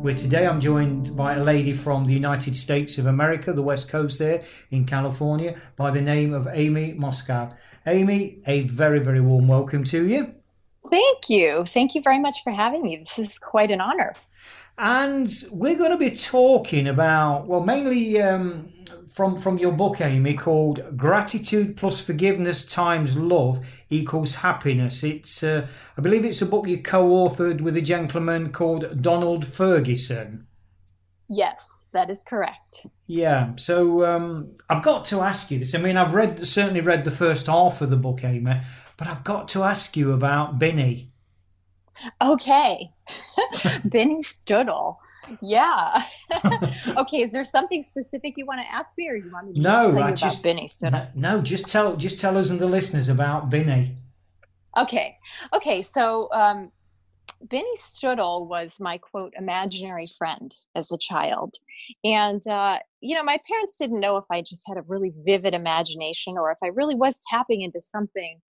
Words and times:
Where 0.00 0.14
today 0.14 0.46
I'm 0.46 0.60
joined 0.60 1.16
by 1.16 1.34
a 1.34 1.42
lady 1.42 1.74
from 1.74 2.04
the 2.04 2.12
United 2.12 2.56
States 2.56 2.98
of 2.98 3.06
America, 3.06 3.52
the 3.52 3.62
West 3.62 3.88
Coast 3.88 4.20
there 4.20 4.44
in 4.70 4.86
California, 4.86 5.60
by 5.74 5.90
the 5.90 6.00
name 6.00 6.32
of 6.32 6.46
Amy 6.52 6.92
Moscow. 6.92 7.52
Amy, 7.84 8.40
a 8.46 8.60
very, 8.62 9.00
very 9.00 9.20
warm 9.20 9.48
welcome 9.48 9.82
to 9.82 10.06
you. 10.06 10.34
Thank 10.88 11.28
you. 11.28 11.64
Thank 11.66 11.96
you 11.96 12.00
very 12.00 12.20
much 12.20 12.44
for 12.44 12.52
having 12.52 12.82
me. 12.82 12.96
This 12.98 13.18
is 13.18 13.40
quite 13.40 13.72
an 13.72 13.80
honor. 13.80 14.14
And 14.78 15.28
we're 15.50 15.76
going 15.76 15.90
to 15.90 15.96
be 15.96 16.12
talking 16.12 16.86
about, 16.86 17.48
well, 17.48 17.60
mainly 17.60 18.22
um, 18.22 18.72
from, 19.08 19.36
from 19.36 19.58
your 19.58 19.72
book, 19.72 20.00
Amy, 20.00 20.34
called 20.34 20.96
Gratitude 20.96 21.76
plus 21.76 22.00
Forgiveness 22.00 22.64
times 22.64 23.16
Love 23.16 23.66
equals 23.90 24.36
Happiness. 24.36 25.02
It's, 25.02 25.42
uh, 25.42 25.66
I 25.96 26.00
believe 26.00 26.24
it's 26.24 26.42
a 26.42 26.46
book 26.46 26.68
you 26.68 26.80
co 26.80 27.08
authored 27.08 27.60
with 27.60 27.76
a 27.76 27.80
gentleman 27.82 28.52
called 28.52 29.02
Donald 29.02 29.44
Ferguson. 29.44 30.46
Yes, 31.28 31.68
that 31.92 32.08
is 32.08 32.22
correct. 32.22 32.86
Yeah, 33.06 33.56
so 33.56 34.06
um, 34.06 34.54
I've 34.70 34.84
got 34.84 35.04
to 35.06 35.22
ask 35.22 35.50
you 35.50 35.58
this. 35.58 35.74
I 35.74 35.78
mean, 35.78 35.96
I've 35.96 36.14
read 36.14 36.46
certainly 36.46 36.82
read 36.82 37.04
the 37.04 37.10
first 37.10 37.48
half 37.48 37.82
of 37.82 37.90
the 37.90 37.96
book, 37.96 38.22
Amy, 38.22 38.60
but 38.96 39.08
I've 39.08 39.24
got 39.24 39.48
to 39.48 39.64
ask 39.64 39.96
you 39.96 40.12
about 40.12 40.60
Binny. 40.60 41.07
Okay. 42.20 42.90
Benny 43.84 44.18
Stoodle. 44.18 44.96
Yeah. 45.42 46.02
okay. 46.96 47.22
Is 47.22 47.32
there 47.32 47.44
something 47.44 47.82
specific 47.82 48.34
you 48.36 48.46
want 48.46 48.60
to 48.60 48.72
ask 48.72 48.96
me, 48.96 49.08
or 49.08 49.16
you 49.16 49.30
want 49.30 49.48
me 49.48 49.54
to 49.54 49.60
no, 49.60 49.70
just 49.70 49.90
tell 49.90 50.02
I 50.02 50.08
you 50.08 50.14
just, 50.14 50.40
about 50.40 50.42
Benny 50.42 50.66
Stoodle? 50.66 51.14
No, 51.14 51.36
no, 51.36 51.42
just 51.42 51.68
tell 51.68 51.96
just 51.96 52.20
tell 52.20 52.38
us 52.38 52.50
and 52.50 52.58
the 52.58 52.66
listeners 52.66 53.08
about 53.08 53.50
Binny. 53.50 53.96
Okay. 54.76 55.18
Okay. 55.52 55.82
So 55.82 56.28
um, 56.32 56.70
Benny 57.42 57.74
Stoodle 57.76 58.46
was 58.46 58.80
my 58.80 58.98
quote 58.98 59.32
imaginary 59.36 60.06
friend 60.06 60.54
as 60.74 60.90
a 60.92 60.98
child, 60.98 61.54
and 62.04 62.46
uh, 62.46 62.78
you 63.00 63.14
know 63.14 63.22
my 63.22 63.38
parents 63.46 63.76
didn't 63.76 64.00
know 64.00 64.16
if 64.16 64.24
I 64.30 64.40
just 64.40 64.62
had 64.66 64.76
a 64.76 64.82
really 64.82 65.12
vivid 65.24 65.54
imagination 65.54 66.36
or 66.38 66.50
if 66.50 66.58
I 66.62 66.68
really 66.68 66.94
was 66.94 67.20
tapping 67.30 67.62
into 67.62 67.80
something 67.80 68.40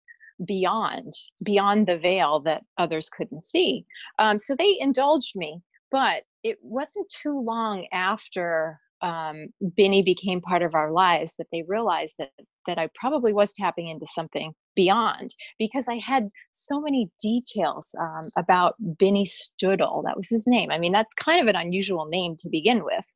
beyond 0.45 1.13
beyond 1.45 1.87
the 1.87 1.99
veil 1.99 2.41
that 2.41 2.63
others 2.77 3.09
couldn't 3.09 3.45
see 3.45 3.85
um, 4.19 4.39
so 4.39 4.55
they 4.55 4.77
indulged 4.81 5.35
me 5.35 5.61
but 5.91 6.23
it 6.43 6.59
wasn't 6.63 7.09
too 7.09 7.41
long 7.41 7.87
after 7.93 8.79
um, 9.01 9.49
Binny 9.77 10.03
became 10.03 10.41
part 10.41 10.63
of 10.63 10.75
our 10.75 10.91
lives 10.91 11.37
that 11.37 11.47
they 11.53 11.65
realized 11.69 12.17
that 12.19 12.31
that 12.67 12.79
I 12.79 12.91
probably 12.95 13.33
was 13.33 13.53
tapping 13.53 13.89
into 13.89 14.07
something 14.07 14.53
beyond 14.77 15.35
because 15.59 15.89
I 15.89 15.97
had 15.97 16.29
so 16.53 16.81
many 16.81 17.11
details 17.21 17.95
um, 17.99 18.31
about 18.37 18.75
Binny 18.99 19.25
Stoodle. 19.25 20.05
That 20.05 20.17
was 20.17 20.29
his 20.29 20.47
name. 20.47 20.71
I 20.71 20.79
mean, 20.79 20.93
that's 20.93 21.15
kind 21.15 21.41
of 21.41 21.47
an 21.49 21.57
unusual 21.57 22.07
name 22.07 22.37
to 22.41 22.49
begin 22.51 22.85
with. 22.85 23.15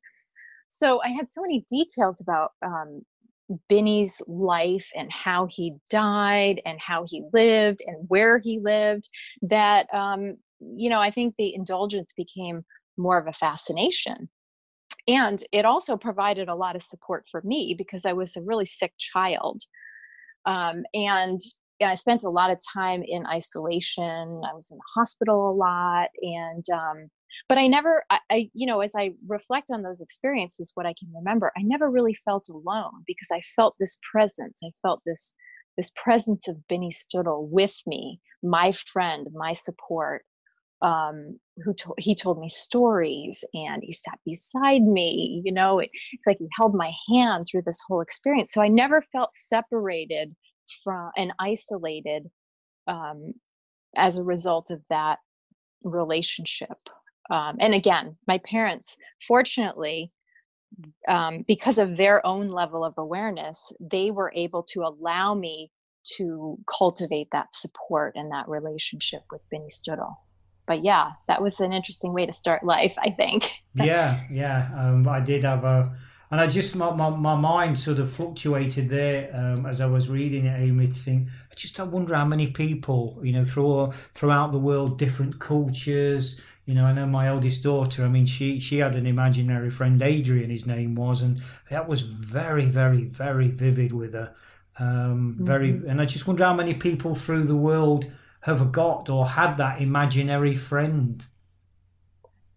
So 0.69 1.01
I 1.03 1.13
had 1.13 1.29
so 1.29 1.41
many 1.41 1.63
details 1.69 2.19
about 2.19 2.51
um, 2.65 3.03
Binny's 3.67 4.21
life 4.27 4.89
and 4.95 5.11
how 5.11 5.47
he 5.49 5.75
died 5.89 6.61
and 6.65 6.79
how 6.79 7.05
he 7.07 7.23
lived 7.33 7.79
and 7.85 8.05
where 8.07 8.39
he 8.39 8.59
lived 8.59 9.07
that 9.41 9.93
um, 9.93 10.37
you 10.59 10.89
know 10.89 10.99
I 10.99 11.11
think 11.11 11.35
the 11.35 11.53
indulgence 11.53 12.13
became 12.15 12.63
more 12.97 13.17
of 13.17 13.27
a 13.27 13.33
fascination. 13.33 14.29
And 15.07 15.43
it 15.51 15.65
also 15.65 15.97
provided 15.97 16.47
a 16.47 16.55
lot 16.55 16.75
of 16.75 16.81
support 16.81 17.25
for 17.29 17.41
me 17.43 17.75
because 17.77 18.05
I 18.05 18.13
was 18.13 18.37
a 18.37 18.41
really 18.41 18.65
sick 18.65 18.93
child. 18.97 19.61
Um, 20.45 20.83
and 20.93 21.41
I 21.81 21.95
spent 21.95 22.23
a 22.23 22.29
lot 22.29 22.51
of 22.51 22.59
time 22.73 23.03
in 23.05 23.25
isolation. 23.25 24.03
I 24.03 24.53
was 24.53 24.71
in 24.71 24.77
the 24.77 24.83
hospital 24.95 25.51
a 25.51 25.55
lot. 25.55 26.09
And 26.21 26.63
um, 26.73 27.09
but 27.49 27.57
i 27.57 27.67
never 27.67 28.03
I, 28.09 28.19
I, 28.29 28.49
you 28.53 28.65
know 28.67 28.81
as 28.81 28.93
i 28.97 29.11
reflect 29.27 29.67
on 29.71 29.81
those 29.83 30.01
experiences 30.01 30.71
what 30.75 30.85
i 30.85 30.93
can 30.97 31.09
remember 31.13 31.51
i 31.57 31.61
never 31.63 31.89
really 31.89 32.13
felt 32.13 32.47
alone 32.49 33.03
because 33.07 33.29
i 33.31 33.41
felt 33.55 33.75
this 33.79 33.99
presence. 34.11 34.61
I 34.63 34.71
felt 34.81 35.01
this 35.05 35.33
this 35.77 35.91
presence 35.95 36.47
of 36.47 36.67
benny 36.67 36.91
stoodle 36.91 37.47
with 37.49 37.75
me 37.87 38.19
my 38.43 38.71
friend 38.71 39.27
my 39.33 39.53
support 39.53 40.23
um, 40.81 41.39
who 41.63 41.73
to- 41.75 41.93
he 41.97 42.13
told 42.13 42.39
me 42.39 42.49
stories 42.49 43.45
and 43.53 43.81
he 43.83 43.93
sat 43.93 44.19
beside 44.25 44.81
me 44.81 45.41
you 45.45 45.51
know 45.51 45.79
it, 45.79 45.89
it's 46.11 46.27
like 46.27 46.37
he 46.39 46.47
held 46.59 46.75
my 46.75 46.91
hand 47.13 47.45
through 47.49 47.61
this 47.65 47.79
whole 47.87 48.01
experience. 48.01 48.51
So 48.51 48.61
i 48.61 48.67
never 48.67 49.01
felt 49.01 49.29
separated 49.33 50.35
from 50.83 51.11
and 51.17 51.33
isolated 51.39 52.29
um, 52.87 53.33
as 53.95 54.17
a 54.17 54.23
result 54.23 54.71
of 54.71 54.81
that 54.89 55.19
relationship 55.83 56.77
um, 57.29 57.57
and 57.59 57.73
again 57.73 58.15
my 58.27 58.37
parents 58.39 58.97
fortunately 59.25 60.11
um, 61.07 61.43
because 61.47 61.77
of 61.77 61.97
their 61.97 62.25
own 62.25 62.47
level 62.47 62.83
of 62.83 62.93
awareness 62.97 63.71
they 63.79 64.11
were 64.11 64.31
able 64.35 64.63
to 64.63 64.81
allow 64.81 65.33
me 65.33 65.71
to 66.17 66.57
cultivate 66.67 67.29
that 67.31 67.53
support 67.53 68.13
and 68.15 68.31
that 68.31 68.47
relationship 68.49 69.21
with 69.31 69.41
benny 69.49 69.67
stoodle 69.69 70.15
but 70.65 70.83
yeah 70.83 71.11
that 71.27 71.41
was 71.41 71.59
an 71.59 71.71
interesting 71.71 72.13
way 72.13 72.25
to 72.25 72.33
start 72.33 72.63
life 72.63 72.95
i 72.99 73.09
think 73.09 73.51
yeah 73.75 74.19
yeah 74.31 74.69
um, 74.77 75.07
i 75.07 75.19
did 75.19 75.43
have 75.43 75.63
a 75.63 75.95
and 76.33 76.41
I 76.41 76.47
just 76.47 76.75
my, 76.75 76.89
my, 76.89 77.11
my 77.11 77.35
mind 77.35 77.79
sort 77.79 77.99
of 77.99 78.11
fluctuated 78.11 78.89
there 78.89 79.29
um, 79.35 79.67
as 79.67 79.79
I 79.79 79.85
was 79.85 80.09
reading 80.09 80.47
it, 80.47 80.59
Amy. 80.59 80.87
To 80.87 80.93
think, 80.93 81.27
I 81.51 81.53
just 81.53 81.79
I 81.79 81.83
wonder 81.83 82.15
how 82.15 82.25
many 82.25 82.47
people, 82.47 83.19
you 83.21 83.33
know, 83.33 83.43
through 83.43 83.91
throughout 84.13 84.51
the 84.51 84.57
world, 84.57 84.97
different 84.97 85.39
cultures, 85.39 86.41
you 86.65 86.73
know, 86.73 86.85
I 86.85 86.93
know 86.93 87.05
my 87.05 87.27
eldest 87.27 87.63
daughter. 87.63 88.05
I 88.05 88.07
mean, 88.07 88.25
she 88.25 88.59
she 88.59 88.77
had 88.77 88.95
an 88.95 89.05
imaginary 89.05 89.69
friend, 89.69 90.01
Adrian, 90.01 90.49
his 90.49 90.65
name 90.65 90.95
was, 90.95 91.21
and 91.21 91.41
that 91.69 91.87
was 91.87 92.01
very, 92.01 92.65
very, 92.65 93.03
very 93.03 93.49
vivid 93.49 93.91
with 93.91 94.13
her. 94.13 94.33
Um, 94.79 95.35
very, 95.39 95.73
mm-hmm. 95.73 95.89
and 95.89 96.01
I 96.01 96.05
just 96.05 96.25
wonder 96.25 96.45
how 96.45 96.53
many 96.53 96.73
people 96.73 97.15
through 97.15 97.45
the 97.45 97.55
world 97.55 98.05
have 98.41 98.71
got 98.71 99.09
or 99.09 99.27
had 99.27 99.57
that 99.57 99.81
imaginary 99.81 100.55
friend. 100.55 101.25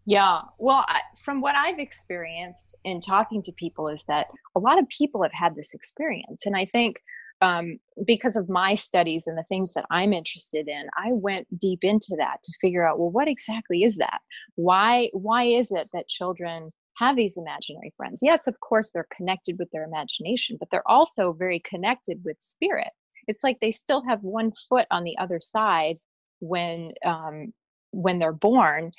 Yeah, 0.09 0.43
well, 0.59 0.85
I, 0.87 1.01
from 1.21 1.41
what 1.41 1.57
I've 1.57 1.81
experienced 1.81 2.77
in 2.85 3.01
talking 3.01 3.43
to 3.43 3.53
people, 3.53 3.89
is 3.89 4.05
that 4.05 4.29
a 4.55 4.61
lot 4.61 4.79
of 4.79 4.89
people 4.89 5.23
have 5.25 5.33
had 5.33 5.57
this 5.57 5.75
experience, 5.75 6.47
and 6.47 6.57
I 6.57 6.65
think 6.65 7.03
um, 7.41 7.79
because 8.07 8.37
of 8.37 8.49
my 8.49 8.75
studies 8.75 9.27
and 9.27 9.37
the 9.37 9.43
things 9.43 9.75
that 9.75 9.87
I'm 9.91 10.13
interested 10.13 10.69
in, 10.69 10.87
I 10.97 11.13
went 11.13 11.47
deep 11.59 11.81
into 11.83 12.17
that 12.19 12.43
to 12.43 12.53
figure 12.61 12.87
out 12.87 12.99
well, 12.99 13.11
what 13.11 13.29
exactly 13.29 13.83
is 13.83 13.97
that? 13.97 14.21
Why 14.55 15.11
why 15.13 15.45
is 15.45 15.71
it 15.71 15.89
that 15.93 16.09
children 16.09 16.73
have 16.97 17.17
these 17.17 17.37
imaginary 17.37 17.93
friends? 17.97 18.21
Yes, 18.23 18.47
of 18.47 18.61
course 18.61 18.91
they're 18.91 19.09
connected 19.15 19.59
with 19.59 19.71
their 19.71 19.85
imagination, 19.85 20.57
but 20.59 20.71
they're 20.71 20.89
also 20.89 21.33
very 21.33 21.61
connected 21.61 22.23
with 22.25 22.37
spirit. 22.41 22.89
It's 23.29 23.45
like 23.45 23.59
they 23.61 23.71
still 23.71 24.03
have 24.09 24.23
one 24.23 24.53
foot 24.69 24.87
on 24.91 25.05
the 25.05 25.19
other 25.19 25.41
side 25.41 25.97
when 26.41 26.93
um, 27.05 27.53
when 27.91 28.19
they're 28.19 28.33
born 28.33 28.91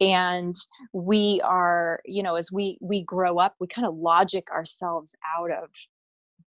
and 0.00 0.54
we 0.92 1.40
are 1.44 2.00
you 2.04 2.22
know 2.22 2.34
as 2.34 2.50
we 2.52 2.78
we 2.80 3.02
grow 3.02 3.38
up 3.38 3.54
we 3.60 3.66
kind 3.66 3.86
of 3.86 3.94
logic 3.96 4.50
ourselves 4.50 5.14
out 5.38 5.50
of 5.50 5.70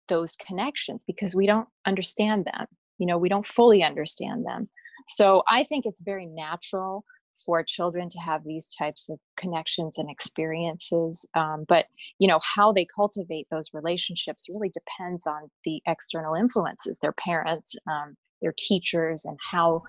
those 0.07 0.35
connections 0.35 1.03
because 1.05 1.35
we 1.35 1.47
don't 1.47 1.67
understand 1.85 2.45
them 2.45 2.67
you 2.97 3.07
know 3.07 3.17
we 3.17 3.29
don't 3.29 3.45
fully 3.45 3.83
understand 3.83 4.45
them. 4.45 4.69
So 5.07 5.43
i 5.49 5.63
think 5.63 5.85
it's 5.85 6.01
very 6.01 6.25
natural 6.25 7.03
for 7.45 7.63
children 7.63 8.09
to 8.09 8.19
have 8.19 8.43
these 8.43 8.69
types 8.69 9.09
of 9.09 9.19
connections 9.35 9.97
and 9.97 10.09
experiences 10.09 11.25
um, 11.35 11.65
but 11.67 11.87
you 12.19 12.27
know 12.27 12.39
how 12.55 12.71
they 12.71 12.85
cultivate 12.85 13.47
those 13.49 13.73
relationships 13.73 14.47
really 14.49 14.71
depends 14.73 15.25
on 15.25 15.49
the 15.65 15.81
external 15.87 16.35
influences 16.35 16.99
their 16.99 17.11
parents 17.13 17.75
um, 17.91 18.15
their 18.41 18.53
teachers 18.57 19.25
and 19.25 19.37
how 19.51 19.81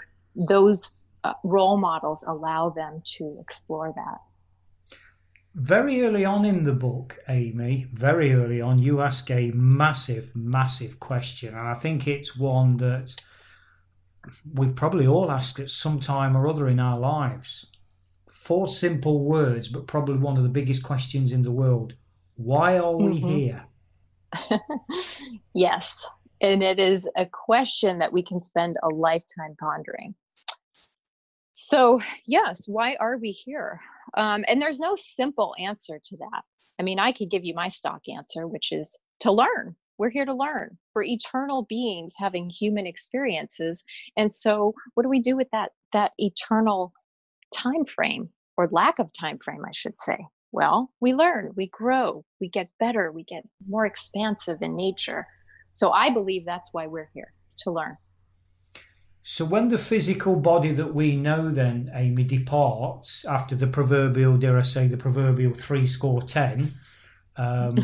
those 0.49 1.01
uh, 1.23 1.35
role 1.45 1.77
models 1.77 2.25
allow 2.27 2.71
them 2.71 3.01
to 3.05 3.37
explore 3.41 3.93
that 3.95 4.19
very 5.55 6.03
early 6.03 6.25
on 6.25 6.45
in 6.45 6.65
the 6.65 6.73
book, 6.73 7.19
Amy, 7.29 7.87
very 7.93 8.33
early 8.33 8.61
on, 8.61 8.79
you 8.81 9.01
ask 9.01 9.31
a 9.31 9.53
massive, 9.53 10.35
massive 10.35 10.99
question. 10.99 11.51
And 11.51 11.69
I 11.69 11.75
think 11.75 12.09
it's 12.09 12.37
one 12.37 12.77
that 12.79 13.25
we've 14.53 14.75
probably 14.75 15.07
all 15.07 15.31
asked 15.31 15.61
at 15.61 15.71
some 15.71 16.01
time 16.01 16.37
or 16.37 16.49
other 16.49 16.67
in 16.67 16.81
our 16.81 16.99
lives. 16.99 17.67
four 18.29 18.69
simple 18.69 19.25
words, 19.25 19.69
but 19.69 19.87
probably 19.87 20.19
one 20.19 20.37
of 20.37 20.43
the 20.43 20.51
biggest 20.51 20.83
questions 20.83 21.33
in 21.33 21.43
the 21.43 21.51
world. 21.51 21.95
Why 22.35 22.77
are 22.77 22.95
we 22.95 23.19
mm-hmm. 23.19 23.29
here? 23.29 23.65
yes. 25.55 26.07
And 26.43 26.63
it 26.63 26.79
is 26.79 27.09
a 27.17 27.25
question 27.25 28.01
that 28.01 28.13
we 28.13 28.23
can 28.23 28.43
spend 28.43 28.77
a 28.83 28.89
lifetime 28.89 29.57
pondering. 29.59 30.15
So, 31.55 32.01
yes, 32.27 32.69
why 32.69 32.97
are 33.01 33.17
we 33.17 33.31
here? 33.31 33.81
Um, 34.17 34.45
and 34.49 34.61
there's 34.61 34.81
no 34.81 34.95
simple 34.97 35.55
answer 35.59 36.01
to 36.05 36.17
that. 36.19 36.43
I 36.79 36.83
mean, 36.83 36.99
I 36.99 37.13
could 37.13 37.31
give 37.31 37.45
you 37.45 37.55
my 37.55 37.69
stock 37.69 38.03
answer, 38.09 38.47
which 38.47 38.73
is 38.73 38.99
to 39.21 39.33
learn. 39.33 39.77
We're 39.97 40.11
here 40.11 40.25
to 40.25 40.35
learn. 40.35 40.77
We're 40.95 41.05
eternal 41.05 41.63
beings 41.69 42.15
having 42.19 42.51
human 42.51 42.87
experiences. 42.87 43.85
And 44.17 44.33
so, 44.33 44.75
what 44.95 45.05
do 45.05 45.09
we 45.09 45.21
do 45.21 45.37
with 45.37 45.49
that 45.53 45.71
that 45.93 46.13
eternal 46.19 46.93
time 47.55 47.85
frame 47.85 48.31
or 48.57 48.69
lack 48.71 48.99
of 48.99 49.13
time 49.13 49.39
frame, 49.39 49.63
I 49.67 49.73
should 49.73 49.99
say? 49.99 50.19
Well, 50.53 50.91
we 51.01 51.15
learn, 51.15 51.53
we 51.57 51.69
grow, 51.69 52.25
we 52.41 52.49
get 52.49 52.71
better, 52.79 53.11
we 53.11 53.25
get 53.25 53.43
more 53.67 53.87
expansive 53.87 54.59
in 54.63 54.77
nature. 54.77 55.27
So 55.71 55.91
I 55.91 56.11
believe 56.11 56.45
that's 56.45 56.73
why 56.73 56.87
we're 56.87 57.11
here, 57.13 57.33
to 57.61 57.73
learn. 57.73 57.97
So 59.27 59.47
when 59.47 59.69
the 59.69 59.79
physical 59.79 60.37
body 60.37 60.73
that 60.73 60.95
we 60.95 61.17
know 61.17 61.49
then, 61.49 61.91
Amy, 61.95 62.25
departs 62.25 63.25
after 63.25 63.57
the 63.57 63.67
proverbial, 63.67 64.37
dare 64.37 64.59
I 64.59 64.63
say, 64.63 64.87
the 64.87 64.99
proverbial 64.99 65.55
three 65.55 65.87
score 65.87 66.21
ten, 66.21 66.75
um, 67.37 67.79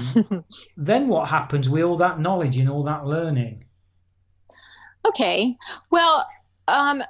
then 0.76 1.08
what 1.08 1.31
happens 1.31 1.69
with 1.70 1.82
all 1.82 1.96
that 1.96 2.20
knowledge 2.20 2.58
and 2.58 2.69
all 2.69 2.82
that 2.84 3.06
learning? 3.06 3.64
Okay. 5.08 5.56
Well, 5.90 6.26
um, 6.69 7.02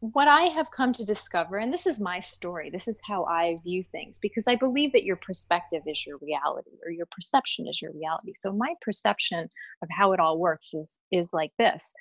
what 0.00 0.28
I 0.28 0.42
have 0.42 0.70
come 0.70 0.92
to 0.92 1.04
discover, 1.04 1.56
and 1.56 1.72
this 1.72 1.86
is 1.86 1.98
my 1.98 2.20
story, 2.20 2.68
this 2.68 2.86
is 2.86 3.00
how 3.06 3.24
I 3.24 3.56
view 3.64 3.82
things, 3.82 4.18
because 4.18 4.46
I 4.46 4.54
believe 4.54 4.92
that 4.92 5.04
your 5.04 5.16
perspective 5.16 5.82
is 5.86 6.06
your 6.06 6.18
reality 6.18 6.72
or 6.84 6.90
your 6.90 7.06
perception 7.10 7.66
is 7.66 7.80
your 7.80 7.92
reality. 7.92 8.34
So 8.34 8.52
my 8.52 8.74
perception 8.82 9.48
of 9.82 9.88
how 9.90 10.12
it 10.12 10.20
all 10.20 10.38
works 10.38 10.74
is 10.74 11.00
is 11.10 11.32
like 11.32 11.52
this. 11.58 11.94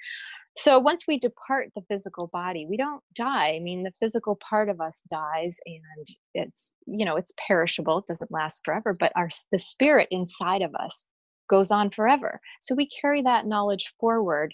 So 0.58 0.80
once 0.80 1.06
we 1.08 1.18
depart 1.18 1.70
the 1.76 1.84
physical 1.90 2.30
body, 2.32 2.66
we 2.70 2.78
don't 2.78 3.04
die. 3.14 3.56
I 3.56 3.60
mean, 3.62 3.84
the 3.84 3.92
physical 4.00 4.40
part 4.50 4.70
of 4.70 4.80
us 4.80 5.04
dies 5.10 5.60
and 5.66 6.08
it's, 6.34 6.74
you 6.88 7.06
know, 7.06 7.18
it's 7.18 7.34
perishable, 7.46 8.00
it 8.00 8.08
doesn't 8.08 8.32
last 8.32 8.62
forever, 8.64 8.94
but 8.98 9.12
our 9.16 9.30
the 9.52 9.60
spirit 9.60 10.08
inside 10.12 10.62
of 10.62 10.74
us 10.76 11.06
goes 11.50 11.72
on 11.72 11.90
forever. 11.90 12.40
So 12.62 12.74
we 12.74 12.88
carry 12.88 13.22
that 13.24 13.46
knowledge 13.46 13.94
forward 14.00 14.54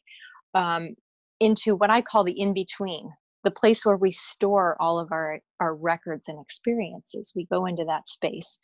um, 0.56 0.96
into 1.40 1.76
what 1.76 1.90
I 1.90 2.02
call 2.02 2.24
the 2.24 2.40
in 2.40 2.54
between 2.54 3.12
the 3.44 3.52
place 3.52 3.86
where 3.86 3.98
we 3.98 4.12
store 4.12 4.78
all 4.80 5.00
of 5.00 5.12
our 5.12 5.40
our 5.60 5.76
records 5.76 6.28
and 6.28 6.40
experiences 6.40 7.34
we 7.36 7.46
go 7.52 7.66
into 7.66 7.84
that 7.86 8.08
space 8.08 8.60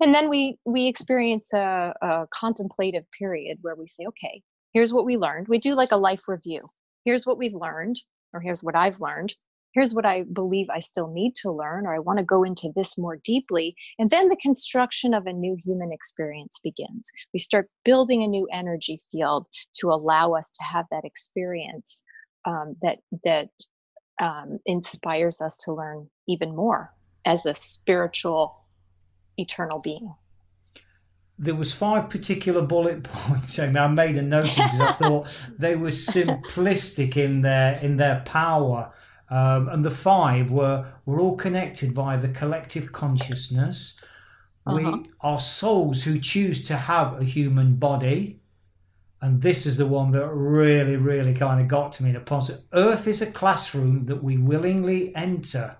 and 0.00 0.14
then 0.14 0.28
we 0.28 0.56
we 0.64 0.86
experience 0.86 1.52
a, 1.52 1.92
a, 2.00 2.26
contemplative 2.38 3.04
period 3.18 3.58
where 3.60 3.74
we 3.74 3.86
say 3.86 4.04
okay 4.06 4.42
here's 4.74 4.92
what 4.92 5.06
we 5.06 5.16
learned. 5.16 5.48
We 5.48 5.58
do 5.58 5.74
like 5.74 5.92
a 5.92 5.96
life 5.96 6.28
review. 6.28 6.68
Here's 7.04 7.26
what 7.26 7.38
we've 7.38 7.54
learned 7.54 7.96
or 8.32 8.40
here's 8.40 8.62
what 8.62 8.76
i've 8.76 9.00
learned. 9.00 9.32
Here's 9.72 9.94
what 9.94 10.04
i 10.04 10.24
believe 10.32 10.66
i 10.70 10.80
still 10.80 11.08
need 11.08 11.34
to 11.36 11.50
learn 11.50 11.86
or 11.86 11.94
i 11.94 11.98
want 11.98 12.18
to 12.18 12.24
go 12.24 12.42
into 12.42 12.70
this 12.74 12.98
more 12.98 13.18
deeply. 13.24 13.74
And 13.98 14.10
then 14.10 14.28
the 14.28 14.36
construction 14.36 15.14
of 15.14 15.26
a 15.26 15.32
new 15.32 15.56
human 15.64 15.92
experience 15.92 16.60
begins. 16.62 17.10
We 17.32 17.38
start 17.38 17.70
building 17.84 18.22
a 18.22 18.28
new 18.28 18.46
energy 18.52 19.00
field 19.10 19.46
to 19.80 19.90
allow 19.90 20.32
us 20.32 20.50
to 20.52 20.64
have 20.64 20.86
that 20.90 21.04
experience 21.04 22.04
um, 22.44 22.76
that 22.82 22.98
that 23.24 23.50
um, 24.20 24.58
inspires 24.66 25.40
us 25.40 25.56
to 25.64 25.72
learn 25.72 26.08
even 26.28 26.54
more 26.54 26.92
as 27.24 27.46
a 27.46 27.54
spiritual 27.54 28.60
eternal 29.38 29.80
being 29.82 30.14
there 31.38 31.54
was 31.54 31.72
five 31.72 32.08
particular 32.08 32.62
bullet 32.62 33.02
points 33.12 33.58
I, 33.58 33.66
mean, 33.66 33.76
I 33.76 33.88
made 33.88 34.16
a 34.16 34.22
note 34.22 34.54
because 34.54 34.80
I 34.80 34.92
thought 34.98 35.50
they 35.58 35.76
were 35.76 35.88
simplistic 35.88 37.16
in 37.16 37.42
their 37.42 37.74
in 37.76 37.96
their 37.96 38.22
power 38.24 38.92
um, 39.30 39.68
and 39.68 39.84
the 39.84 39.90
five 39.90 40.50
were 40.50 40.86
were 41.06 41.20
all 41.20 41.36
connected 41.36 41.94
by 41.94 42.16
the 42.16 42.28
collective 42.28 42.92
consciousness 42.92 43.96
uh-huh. 44.66 44.76
we 44.76 45.10
are 45.20 45.40
souls 45.40 46.04
who 46.04 46.18
choose 46.18 46.66
to 46.68 46.76
have 46.76 47.20
a 47.20 47.24
human 47.24 47.76
body 47.76 48.40
and 49.24 49.40
this 49.40 49.64
is 49.64 49.78
the 49.78 49.86
one 49.86 50.10
that 50.10 50.28
really, 50.30 50.96
really 50.96 51.32
kind 51.32 51.58
of 51.58 51.66
got 51.66 51.92
to 51.92 52.02
me 52.02 52.10
in 52.10 52.16
a 52.16 52.20
positive. 52.20 52.62
Earth 52.74 53.08
is 53.08 53.22
a 53.22 53.32
classroom 53.32 54.04
that 54.04 54.22
we 54.22 54.36
willingly 54.36 55.16
enter. 55.16 55.78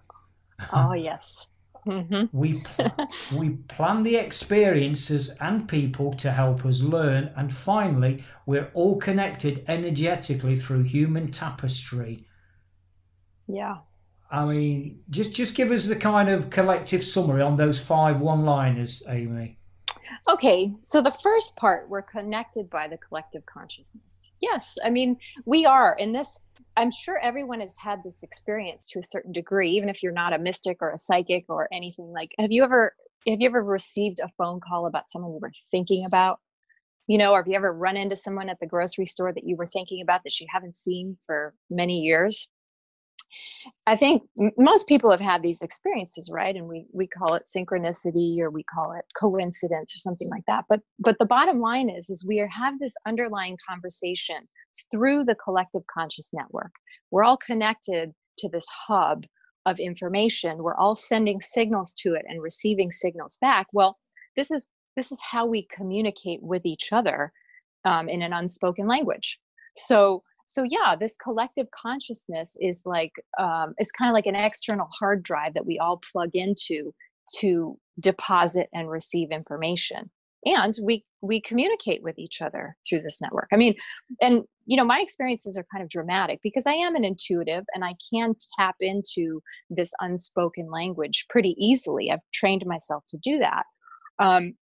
Oh 0.73 0.95
yes. 0.95 1.47
Mm-hmm. 1.87 2.37
we 2.37 2.61
pl- 2.65 3.09
we 3.37 3.51
plan 3.51 4.03
the 4.03 4.17
experiences 4.17 5.37
and 5.41 5.69
people 5.69 6.15
to 6.15 6.33
help 6.33 6.65
us 6.65 6.81
learn, 6.81 7.33
and 7.37 7.53
finally, 7.53 8.25
we're 8.47 8.71
all 8.75 8.97
connected 8.97 9.65
energetically 9.69 10.57
through 10.57 10.83
human 10.83 11.31
tapestry. 11.31 12.27
Yeah. 13.47 13.79
I 14.31 14.45
mean, 14.47 15.01
just 15.11 15.35
just 15.35 15.55
give 15.55 15.71
us 15.71 15.87
the 15.87 15.97
kind 15.97 16.29
of 16.29 16.51
collective 16.51 17.05
summary 17.05 17.43
on 17.43 17.57
those 17.57 17.79
five 17.79 18.21
one-liners, 18.21 19.03
Amy. 19.09 19.59
Okay, 20.29 20.73
so 20.81 21.01
the 21.01 21.11
first 21.11 21.57
part, 21.57 21.89
we're 21.89 22.03
connected 22.03 22.69
by 22.71 22.89
the 22.89 22.97
collective 22.99 23.45
consciousness. 23.47 24.33
Yes, 24.41 24.77
I 24.85 24.91
mean, 24.91 25.17
we 25.45 25.67
are. 25.67 25.97
In 25.99 26.13
this, 26.13 26.41
I'm 26.77 26.91
sure 26.91 27.19
everyone 27.19 27.61
has 27.61 27.77
had 27.79 28.03
this 28.03 28.23
experience 28.23 28.87
to 28.91 28.99
a 28.99 29.03
certain 29.03 29.33
degree, 29.33 29.71
even 29.71 29.89
if 29.89 30.03
you're 30.03 30.13
not 30.13 30.33
a 30.33 30.39
mystic 30.39 30.79
or 30.81 30.91
a 30.91 30.99
psychic 30.99 31.45
or 31.49 31.69
anything. 31.73 32.13
Like, 32.13 32.31
have 32.39 32.51
you 32.51 32.65
ever 32.65 32.95
have 33.27 33.41
you 33.41 33.49
ever 33.49 33.63
received 33.63 34.19
a 34.21 34.29
phone 34.37 34.61
call 34.61 34.87
about 34.87 35.09
someone 35.09 35.33
you 35.33 35.39
were 35.41 35.53
thinking 35.71 36.05
about? 36.05 36.41
You 37.07 37.19
know, 37.19 37.33
or 37.33 37.39
have 37.39 37.49
you 37.49 37.55
ever 37.55 37.73
run 37.73 37.97
into 37.97 38.17
someone 38.17 38.49
at 38.49 38.59
the 38.61 38.67
grocery 38.67 39.07
store 39.07 39.33
that 39.33 39.45
you 39.45 39.57
were 39.57 39.67
thinking 39.67 40.01
about 40.03 40.23
that 40.25 40.41
you 40.41 40.47
haven't 40.51 40.77
seen 40.77 41.17
for 41.25 41.55
many 41.71 42.01
years? 42.01 42.49
I 43.87 43.97
think 43.97 44.23
most 44.57 44.89
people 44.89 45.11
have 45.11 45.21
had 45.21 45.43
these 45.43 45.63
experiences, 45.63 46.31
right? 46.33 46.55
And 46.55 46.69
we 46.69 46.87
we 46.93 47.07
call 47.07 47.35
it 47.35 47.45
synchronicity 47.45 48.39
or 48.41 48.51
we 48.51 48.63
call 48.65 48.93
it 48.93 49.05
coincidence 49.19 49.95
or 49.95 49.99
something 49.99 50.29
like 50.31 50.45
that. 50.47 50.65
But 50.69 50.81
but 50.99 51.17
the 51.19 51.27
bottom 51.27 51.61
line 51.61 51.89
is 51.91 52.11
is 52.11 52.25
we 52.27 52.41
are, 52.41 52.49
have 52.49 52.79
this 52.79 52.95
underlying 53.07 53.59
conversation 53.69 54.49
through 54.91 55.25
the 55.25 55.35
collective 55.37 55.83
conscious 55.87 56.31
network. 56.33 56.73
We're 57.11 57.25
all 57.25 57.37
connected 57.37 58.13
to 58.39 58.49
this 58.49 58.67
hub 58.69 59.25
of 59.67 59.79
information. 59.79 60.63
We're 60.63 60.77
all 60.77 60.95
sending 60.95 61.41
signals 61.41 61.95
to 62.01 62.15
it 62.15 62.25
and 62.29 62.43
receiving 62.43 62.91
signals 62.91 63.39
back. 63.41 63.67
Well, 63.73 63.99
this 64.37 64.51
is 64.51 64.69
this 64.97 65.11
is 65.11 65.21
how 65.23 65.47
we 65.47 65.67
communicate 65.67 66.43
with 66.43 66.65
each 66.65 66.93
other 66.93 67.33
um, 67.85 68.09
in 68.09 68.23
an 68.23 68.33
unspoken 68.33 68.87
language. 68.87 69.39
So 69.77 70.23
so 70.47 70.63
yeah 70.63 70.97
this 70.97 71.17
collective 71.17 71.71
consciousness 71.71 72.57
is 72.61 72.83
like 72.85 73.13
um, 73.39 73.75
it's 73.79 73.93
kind 73.93 74.11
of 74.11 74.15
like 74.15 74.27
an 74.27 74.37
external 74.37 74.89
hard 74.99 75.23
drive 75.23 75.55
that 75.55 75.67
we 75.67 75.79
all 75.79 76.01
plug 76.13 76.31
into 76.35 76.93
to 77.39 77.79
deposit 78.01 78.69
and 78.73 78.91
receive 78.91 79.31
information 79.31 80.11
and 80.45 80.75
we 80.83 81.05
we 81.23 81.41
communicate 81.41 82.03
with 82.03 82.19
each 82.19 82.43
other 82.43 82.77
through 82.87 83.01
this 83.01 83.21
network. 83.21 83.49
I 83.53 83.57
mean 83.57 83.75
and 84.21 84.43
you 84.67 84.77
know 84.77 84.85
my 84.85 85.01
experiences 85.01 85.57
are 85.57 85.67
kind 85.73 85.83
of 85.83 85.91
dramatic 85.91 86.41
because 86.43 86.67
i 86.67 86.73
am 86.73 86.95
an 86.95 87.05
intuitive 87.05 87.65
and 87.75 87.85
i 87.85 87.95
can 88.11 88.35
tap 88.59 88.77
into 88.81 89.41
this 89.71 89.93
unspoken 90.01 90.71
language 90.71 91.27
pretty 91.29 91.55
easily. 91.59 92.11
I've 92.11 92.21
trained 92.33 92.65
myself 92.67 93.05
to 93.09 93.19
do 93.19 93.39
that 93.39 93.65
um, 94.19 94.55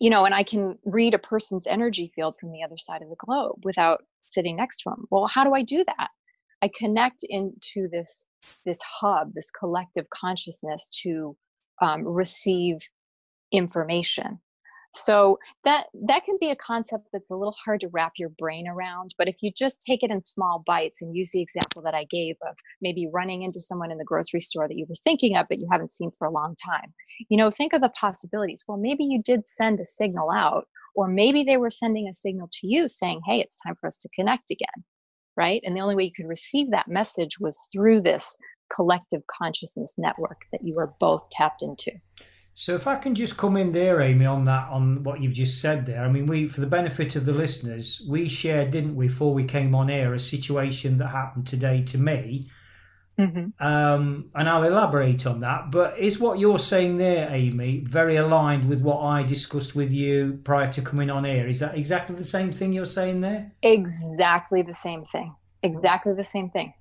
you 0.00 0.10
know 0.10 0.24
and 0.24 0.34
i 0.34 0.42
can 0.42 0.78
read 0.84 1.14
a 1.14 1.18
person's 1.18 1.66
energy 1.66 2.12
field 2.14 2.34
from 2.38 2.52
the 2.52 2.62
other 2.62 2.76
side 2.76 3.02
of 3.02 3.08
the 3.08 3.16
globe 3.16 3.64
without 3.64 4.02
sitting 4.26 4.56
next 4.56 4.82
to 4.82 4.90
them 4.90 5.04
well 5.10 5.26
how 5.26 5.44
do 5.44 5.54
i 5.54 5.62
do 5.62 5.84
that? 5.86 6.08
I 6.62 6.70
connect 6.76 7.24
into 7.28 7.88
this 7.90 8.26
this 8.64 8.80
hub 8.82 9.34
this 9.34 9.50
collective 9.50 10.08
consciousness 10.10 10.90
to 11.02 11.36
um, 11.82 12.02
receive 12.02 12.78
information. 13.52 14.40
So 14.94 15.38
that 15.64 15.88
that 16.06 16.24
can 16.24 16.36
be 16.40 16.50
a 16.50 16.56
concept 16.56 17.08
that's 17.12 17.30
a 17.30 17.36
little 17.36 17.54
hard 17.62 17.80
to 17.80 17.88
wrap 17.92 18.12
your 18.16 18.30
brain 18.30 18.66
around 18.66 19.14
but 19.18 19.28
if 19.28 19.36
you 19.42 19.52
just 19.54 19.82
take 19.82 20.02
it 20.02 20.10
in 20.10 20.24
small 20.24 20.62
bites 20.64 21.02
and 21.02 21.14
use 21.14 21.32
the 21.32 21.42
example 21.42 21.82
that 21.82 21.94
i 21.94 22.04
gave 22.04 22.36
of 22.48 22.56
maybe 22.80 23.06
running 23.12 23.42
into 23.42 23.60
someone 23.60 23.90
in 23.90 23.98
the 23.98 24.04
grocery 24.04 24.40
store 24.40 24.66
that 24.66 24.78
you 24.78 24.86
were 24.88 24.94
thinking 25.04 25.36
of 25.36 25.46
but 25.50 25.58
you 25.58 25.68
haven't 25.70 25.90
seen 25.90 26.10
for 26.12 26.26
a 26.26 26.30
long 26.30 26.54
time. 26.64 26.94
You 27.28 27.36
know 27.36 27.50
think 27.50 27.74
of 27.74 27.82
the 27.82 27.90
possibilities. 27.90 28.64
Well 28.66 28.78
maybe 28.78 29.04
you 29.04 29.20
did 29.22 29.46
send 29.46 29.80
a 29.80 29.84
signal 29.84 30.30
out 30.30 30.66
or 30.96 31.06
maybe 31.06 31.44
they 31.44 31.58
were 31.58 31.70
sending 31.70 32.08
a 32.08 32.12
signal 32.12 32.48
to 32.50 32.66
you 32.66 32.88
saying, 32.88 33.20
hey, 33.26 33.38
it's 33.40 33.60
time 33.60 33.76
for 33.78 33.86
us 33.86 33.98
to 33.98 34.08
connect 34.14 34.50
again, 34.50 34.84
right? 35.36 35.60
And 35.64 35.76
the 35.76 35.80
only 35.80 35.94
way 35.94 36.04
you 36.04 36.12
could 36.16 36.26
receive 36.26 36.70
that 36.70 36.88
message 36.88 37.38
was 37.38 37.58
through 37.72 38.00
this 38.00 38.36
collective 38.74 39.22
consciousness 39.26 39.94
network 39.98 40.42
that 40.52 40.64
you 40.64 40.74
were 40.74 40.94
both 40.98 41.28
tapped 41.30 41.62
into. 41.62 41.92
So 42.58 42.74
if 42.74 42.86
I 42.86 42.96
can 42.96 43.14
just 43.14 43.36
come 43.36 43.58
in 43.58 43.72
there, 43.72 44.00
Amy, 44.00 44.24
on 44.24 44.46
that, 44.46 44.70
on 44.70 45.02
what 45.02 45.20
you've 45.20 45.34
just 45.34 45.60
said 45.60 45.84
there. 45.84 46.02
I 46.02 46.08
mean, 46.08 46.24
we, 46.24 46.48
for 46.48 46.62
the 46.62 46.66
benefit 46.66 47.14
of 47.14 47.26
the 47.26 47.32
listeners, 47.32 48.02
we 48.08 48.30
shared, 48.30 48.70
didn't 48.70 48.96
we, 48.96 49.08
before 49.08 49.34
we 49.34 49.44
came 49.44 49.74
on 49.74 49.90
air, 49.90 50.14
a 50.14 50.18
situation 50.18 50.96
that 50.96 51.08
happened 51.08 51.46
today 51.46 51.82
to 51.82 51.98
me. 51.98 52.50
Mm-hmm. 53.18 53.64
Um, 53.64 54.30
and 54.34 54.48
I'll 54.48 54.62
elaborate 54.62 55.26
on 55.26 55.40
that. 55.40 55.70
But 55.70 55.98
is 55.98 56.18
what 56.18 56.38
you're 56.38 56.58
saying 56.58 56.98
there, 56.98 57.28
Amy, 57.30 57.80
very 57.80 58.16
aligned 58.16 58.68
with 58.68 58.80
what 58.80 59.00
I 59.00 59.22
discussed 59.22 59.74
with 59.74 59.90
you 59.90 60.40
prior 60.44 60.66
to 60.72 60.82
coming 60.82 61.10
on 61.10 61.24
air? 61.24 61.48
Is 61.48 61.60
that 61.60 61.76
exactly 61.76 62.14
the 62.14 62.24
same 62.24 62.52
thing 62.52 62.72
you're 62.72 62.84
saying 62.84 63.22
there? 63.22 63.52
Exactly 63.62 64.62
the 64.62 64.74
same 64.74 65.04
thing. 65.04 65.34
Exactly 65.62 66.12
the 66.12 66.24
same 66.24 66.50
thing. 66.50 66.74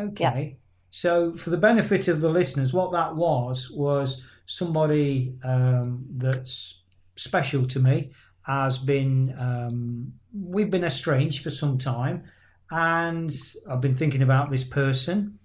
Okay. 0.00 0.24
Yes. 0.24 0.52
So, 0.90 1.34
for 1.34 1.50
the 1.50 1.56
benefit 1.56 2.08
of 2.08 2.20
the 2.20 2.28
listeners, 2.28 2.72
what 2.72 2.92
that 2.92 3.16
was 3.16 3.70
was 3.70 4.24
somebody 4.46 5.34
um, 5.42 6.06
that's 6.08 6.82
special 7.16 7.66
to 7.66 7.80
me 7.80 8.12
has 8.42 8.78
been 8.78 9.34
um, 9.38 10.12
we've 10.32 10.70
been 10.70 10.84
estranged 10.84 11.42
for 11.42 11.50
some 11.50 11.78
time 11.78 12.24
and 12.70 13.34
I've 13.70 13.80
been 13.80 13.94
thinking 13.94 14.22
about 14.22 14.50
this 14.50 14.64
person 14.64 15.38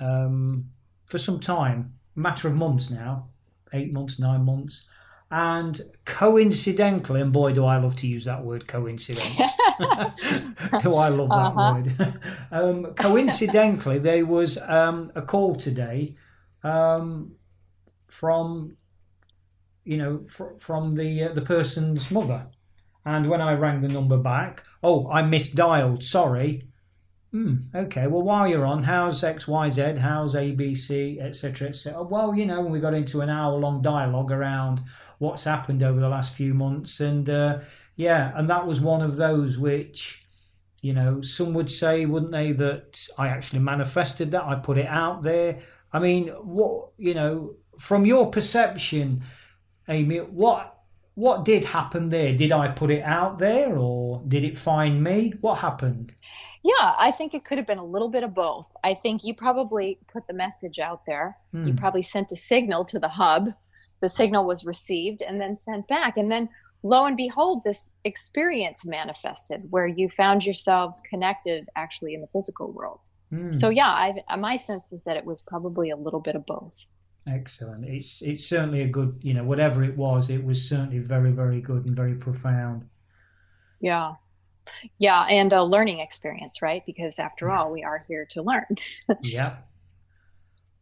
um, 0.00 0.70
for 1.06 1.18
some 1.18 1.40
time, 1.40 1.94
matter 2.14 2.48
of 2.48 2.54
months 2.54 2.90
now, 2.90 3.28
eight 3.72 3.92
months, 3.92 4.18
nine 4.18 4.44
months. 4.44 4.86
And 5.30 5.80
coincidentally, 6.04 7.20
and 7.20 7.32
boy, 7.32 7.52
do 7.52 7.64
I 7.64 7.78
love 7.78 7.96
to 7.96 8.06
use 8.06 8.24
that 8.24 8.44
word 8.44 8.68
coincidence. 8.68 9.36
do 10.80 10.94
I 10.94 11.08
love 11.08 11.30
that 11.30 11.52
uh-huh. 11.56 11.74
word? 11.74 12.20
um, 12.52 12.94
coincidentally, 12.94 13.98
there 13.98 14.24
was 14.24 14.58
um, 14.58 15.10
a 15.14 15.22
call 15.22 15.56
today 15.56 16.14
um, 16.62 17.32
from, 18.06 18.76
you 19.84 19.96
know, 19.96 20.22
fr- 20.28 20.56
from 20.60 20.94
the 20.94 21.24
uh, 21.24 21.32
the 21.32 21.42
person's 21.42 22.10
mother, 22.12 22.46
and 23.04 23.28
when 23.28 23.40
I 23.40 23.54
rang 23.54 23.80
the 23.80 23.88
number 23.88 24.16
back, 24.16 24.62
oh, 24.82 25.10
I 25.10 25.22
misdialed. 25.22 26.04
Sorry. 26.04 26.68
Hmm, 27.34 27.56
okay, 27.74 28.06
well, 28.06 28.22
while 28.22 28.46
you're 28.46 28.64
on, 28.64 28.84
how's 28.84 29.22
XYZ, 29.22 29.98
how's 29.98 30.36
ABC, 30.36 31.20
etc., 31.20 31.70
etc.? 31.70 32.04
Well, 32.04 32.32
you 32.32 32.46
know, 32.46 32.60
we 32.60 32.78
got 32.78 32.94
into 32.94 33.22
an 33.22 33.28
hour 33.28 33.58
long 33.58 33.82
dialogue 33.82 34.30
around 34.30 34.82
what's 35.18 35.42
happened 35.42 35.82
over 35.82 35.98
the 35.98 36.08
last 36.08 36.32
few 36.32 36.54
months. 36.54 37.00
And 37.00 37.28
uh, 37.28 37.58
yeah, 37.96 38.30
and 38.36 38.48
that 38.48 38.68
was 38.68 38.80
one 38.80 39.02
of 39.02 39.16
those 39.16 39.58
which, 39.58 40.24
you 40.80 40.92
know, 40.92 41.22
some 41.22 41.54
would 41.54 41.72
say, 41.72 42.06
wouldn't 42.06 42.30
they, 42.30 42.52
that 42.52 43.04
I 43.18 43.26
actually 43.26 43.58
manifested 43.58 44.30
that, 44.30 44.44
I 44.44 44.54
put 44.54 44.78
it 44.78 44.86
out 44.86 45.24
there. 45.24 45.58
I 45.92 45.98
mean, 45.98 46.28
what, 46.28 46.90
you 46.98 47.14
know, 47.14 47.56
from 47.80 48.06
your 48.06 48.30
perception, 48.30 49.24
Amy, 49.88 50.18
what 50.18 50.70
what 51.14 51.44
did 51.44 51.64
happen 51.64 52.10
there? 52.10 52.32
Did 52.36 52.52
I 52.52 52.68
put 52.68 52.92
it 52.92 53.02
out 53.02 53.38
there 53.38 53.76
or 53.76 54.22
did 54.26 54.44
it 54.44 54.56
find 54.56 55.02
me? 55.02 55.32
What 55.40 55.58
happened? 55.58 56.12
Yeah, 56.64 56.94
I 56.98 57.10
think 57.10 57.34
it 57.34 57.44
could 57.44 57.58
have 57.58 57.66
been 57.66 57.78
a 57.78 57.84
little 57.84 58.08
bit 58.08 58.24
of 58.24 58.34
both. 58.34 58.74
I 58.82 58.94
think 58.94 59.22
you 59.22 59.34
probably 59.34 59.98
put 60.10 60.26
the 60.26 60.32
message 60.32 60.78
out 60.78 61.02
there. 61.06 61.36
You 61.52 61.60
hmm. 61.60 61.76
probably 61.76 62.00
sent 62.00 62.32
a 62.32 62.36
signal 62.36 62.86
to 62.86 62.98
the 62.98 63.08
hub. 63.08 63.50
The 64.00 64.08
signal 64.08 64.46
was 64.46 64.64
received 64.64 65.20
and 65.20 65.38
then 65.38 65.56
sent 65.56 65.86
back. 65.88 66.16
And 66.16 66.32
then 66.32 66.48
lo 66.82 67.04
and 67.04 67.18
behold, 67.18 67.64
this 67.64 67.90
experience 68.04 68.86
manifested 68.86 69.66
where 69.68 69.86
you 69.86 70.08
found 70.08 70.46
yourselves 70.46 71.02
connected 71.08 71.68
actually 71.76 72.14
in 72.14 72.22
the 72.22 72.28
physical 72.28 72.72
world. 72.72 73.02
Hmm. 73.28 73.52
So, 73.52 73.68
yeah, 73.68 73.88
I, 74.28 74.36
my 74.38 74.56
sense 74.56 74.90
is 74.90 75.04
that 75.04 75.18
it 75.18 75.26
was 75.26 75.42
probably 75.42 75.90
a 75.90 75.96
little 75.96 76.20
bit 76.20 76.34
of 76.34 76.46
both. 76.46 76.86
Excellent. 77.26 77.84
It's 77.84 78.22
it's 78.22 78.46
certainly 78.46 78.82
a 78.82 78.88
good, 78.88 79.18
you 79.22 79.34
know, 79.34 79.44
whatever 79.44 79.82
it 79.82 79.96
was, 79.96 80.30
it 80.30 80.44
was 80.44 80.66
certainly 80.66 80.98
very, 80.98 81.30
very 81.30 81.60
good 81.60 81.84
and 81.84 81.94
very 81.94 82.14
profound. 82.14 82.88
Yeah. 83.80 84.14
Yeah, 84.98 85.22
and 85.24 85.52
a 85.52 85.62
learning 85.62 86.00
experience, 86.00 86.62
right? 86.62 86.82
Because 86.86 87.18
after 87.18 87.50
all, 87.50 87.70
we 87.70 87.82
are 87.82 88.04
here 88.08 88.26
to 88.30 88.42
learn. 88.42 88.76
yeah. 89.22 89.56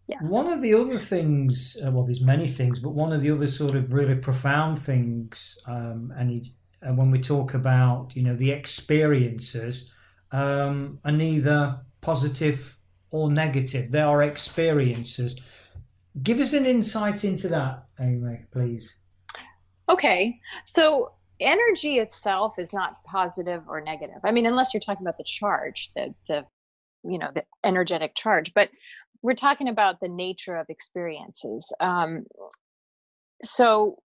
Yes. 0.08 0.30
One 0.30 0.52
of 0.52 0.60
the 0.60 0.74
other 0.74 0.98
things, 0.98 1.76
uh, 1.84 1.90
well, 1.90 2.04
there's 2.04 2.20
many 2.20 2.48
things, 2.48 2.78
but 2.80 2.90
one 2.90 3.12
of 3.12 3.22
the 3.22 3.30
other 3.30 3.46
sort 3.46 3.74
of 3.74 3.94
really 3.94 4.16
profound 4.16 4.78
things, 4.78 5.58
um, 5.66 6.12
and, 6.16 6.32
it, 6.32 6.46
and 6.82 6.98
when 6.98 7.10
we 7.10 7.20
talk 7.20 7.54
about, 7.54 8.14
you 8.14 8.22
know, 8.22 8.34
the 8.34 8.50
experiences, 8.50 9.90
um, 10.32 10.98
are 11.04 11.12
neither 11.12 11.80
positive 12.00 12.78
or 13.10 13.30
negative. 13.30 13.90
They 13.90 14.00
are 14.00 14.22
experiences. 14.22 15.40
Give 16.20 16.40
us 16.40 16.52
an 16.52 16.66
insight 16.66 17.24
into 17.24 17.48
that, 17.48 17.84
Amy, 18.00 18.44
please. 18.50 18.96
Okay. 19.88 20.40
So 20.64 21.12
energy 21.44 21.98
itself 21.98 22.58
is 22.58 22.72
not 22.72 23.02
positive 23.04 23.62
or 23.68 23.80
negative. 23.80 24.18
I 24.24 24.32
mean, 24.32 24.46
unless 24.46 24.72
you're 24.72 24.80
talking 24.80 25.06
about 25.06 25.18
the 25.18 25.24
charge, 25.24 25.90
the, 25.94 26.14
the 26.28 26.46
you 27.04 27.18
know, 27.18 27.30
the 27.34 27.44
energetic 27.64 28.14
charge, 28.14 28.54
but 28.54 28.68
we're 29.22 29.34
talking 29.34 29.68
about 29.68 30.00
the 30.00 30.08
nature 30.08 30.56
of 30.56 30.66
experiences. 30.68 31.72
Um, 31.80 32.24
so 33.44 33.98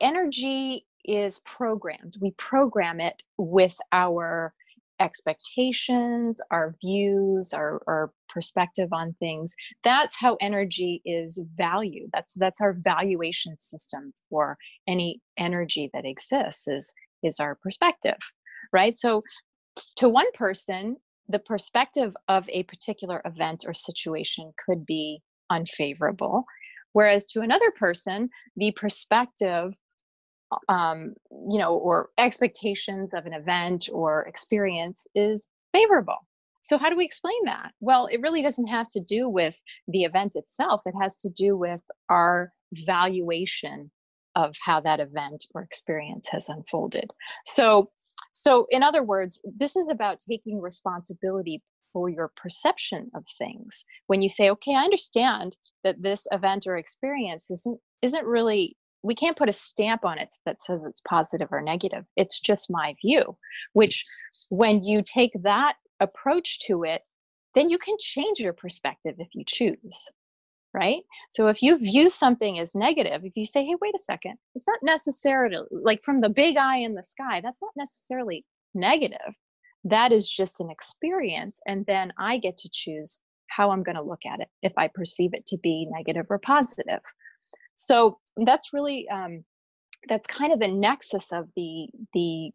energy 0.00 0.86
is 1.04 1.40
programmed. 1.40 2.16
We 2.20 2.32
program 2.32 3.00
it 3.00 3.22
with 3.36 3.76
our 3.92 4.54
expectations, 5.00 6.40
our 6.50 6.74
views, 6.82 7.52
our, 7.52 7.82
our 7.86 8.12
perspective 8.28 8.88
on 8.92 9.14
things. 9.18 9.54
That's 9.82 10.20
how 10.20 10.36
energy 10.40 11.02
is 11.04 11.40
valued. 11.56 12.10
That's 12.12 12.34
that's 12.34 12.60
our 12.60 12.76
valuation 12.78 13.56
system 13.58 14.12
for 14.30 14.56
any 14.86 15.20
energy 15.36 15.90
that 15.92 16.04
exists 16.04 16.68
is 16.68 16.92
is 17.22 17.40
our 17.40 17.54
perspective, 17.54 18.18
right? 18.72 18.94
So 18.94 19.22
to 19.96 20.08
one 20.08 20.30
person, 20.34 20.96
the 21.28 21.38
perspective 21.38 22.14
of 22.28 22.48
a 22.50 22.64
particular 22.64 23.22
event 23.24 23.64
or 23.66 23.74
situation 23.74 24.52
could 24.64 24.84
be 24.84 25.20
unfavorable. 25.50 26.44
Whereas 26.92 27.26
to 27.32 27.40
another 27.40 27.70
person, 27.72 28.28
the 28.56 28.70
perspective 28.72 29.72
um, 30.68 31.14
you 31.48 31.58
know, 31.58 31.74
or 31.74 32.10
expectations 32.18 33.14
of 33.14 33.26
an 33.26 33.32
event 33.32 33.88
or 33.92 34.22
experience 34.22 35.06
is 35.14 35.48
favorable. 35.72 36.26
So, 36.60 36.78
how 36.78 36.88
do 36.88 36.96
we 36.96 37.04
explain 37.04 37.44
that? 37.44 37.72
Well, 37.80 38.06
it 38.06 38.20
really 38.22 38.42
doesn't 38.42 38.68
have 38.68 38.88
to 38.90 39.00
do 39.00 39.28
with 39.28 39.60
the 39.86 40.04
event 40.04 40.34
itself, 40.34 40.82
it 40.86 40.94
has 41.00 41.16
to 41.20 41.28
do 41.28 41.56
with 41.56 41.84
our 42.08 42.52
valuation 42.72 43.90
of 44.34 44.56
how 44.64 44.80
that 44.80 44.98
event 44.98 45.44
or 45.54 45.62
experience 45.62 46.28
has 46.28 46.48
unfolded. 46.48 47.10
So, 47.44 47.90
so 48.32 48.66
in 48.70 48.82
other 48.82 49.02
words, 49.02 49.40
this 49.44 49.76
is 49.76 49.88
about 49.88 50.18
taking 50.18 50.60
responsibility 50.60 51.62
for 51.92 52.08
your 52.08 52.32
perception 52.34 53.10
of 53.14 53.24
things. 53.38 53.84
When 54.08 54.22
you 54.22 54.28
say, 54.28 54.50
okay, 54.50 54.74
I 54.74 54.84
understand 54.84 55.56
that 55.84 56.02
this 56.02 56.26
event 56.32 56.66
or 56.66 56.76
experience 56.76 57.50
isn't 57.50 57.78
isn't 58.02 58.26
really 58.26 58.76
we 59.04 59.14
can't 59.14 59.36
put 59.36 59.50
a 59.50 59.52
stamp 59.52 60.04
on 60.04 60.18
it 60.18 60.32
that 60.46 60.60
says 60.60 60.86
it's 60.86 61.02
positive 61.02 61.48
or 61.52 61.60
negative. 61.60 62.04
It's 62.16 62.40
just 62.40 62.70
my 62.70 62.94
view, 63.02 63.36
which 63.74 64.02
when 64.48 64.82
you 64.82 65.02
take 65.02 65.32
that 65.42 65.74
approach 66.00 66.60
to 66.66 66.82
it, 66.84 67.02
then 67.54 67.68
you 67.68 67.78
can 67.78 67.96
change 68.00 68.40
your 68.40 68.54
perspective 68.54 69.16
if 69.18 69.28
you 69.34 69.44
choose. 69.46 70.10
Right. 70.72 71.02
So 71.30 71.46
if 71.46 71.62
you 71.62 71.78
view 71.78 72.08
something 72.08 72.58
as 72.58 72.74
negative, 72.74 73.24
if 73.24 73.36
you 73.36 73.44
say, 73.44 73.64
hey, 73.64 73.76
wait 73.80 73.94
a 73.94 73.98
second, 73.98 74.38
it's 74.56 74.66
not 74.66 74.80
necessarily 74.82 75.58
like 75.70 76.02
from 76.02 76.20
the 76.20 76.28
big 76.28 76.56
eye 76.56 76.78
in 76.78 76.94
the 76.94 77.02
sky, 77.02 77.40
that's 77.40 77.62
not 77.62 77.70
necessarily 77.76 78.44
negative. 78.74 79.38
That 79.84 80.10
is 80.10 80.28
just 80.28 80.60
an 80.60 80.70
experience. 80.70 81.60
And 81.66 81.86
then 81.86 82.12
I 82.18 82.38
get 82.38 82.56
to 82.56 82.70
choose 82.72 83.20
how 83.54 83.70
I'm 83.70 83.82
going 83.82 83.96
to 83.96 84.02
look 84.02 84.26
at 84.26 84.40
it 84.40 84.48
if 84.62 84.72
I 84.76 84.88
perceive 84.88 85.30
it 85.32 85.46
to 85.46 85.58
be 85.58 85.86
negative 85.90 86.26
or 86.30 86.38
positive. 86.38 87.00
So 87.74 88.18
that's 88.44 88.72
really 88.72 89.06
um, 89.12 89.44
that's 90.08 90.26
kind 90.26 90.52
of 90.52 90.60
the 90.60 90.68
nexus 90.68 91.32
of 91.32 91.48
the 91.56 91.88
the 92.12 92.50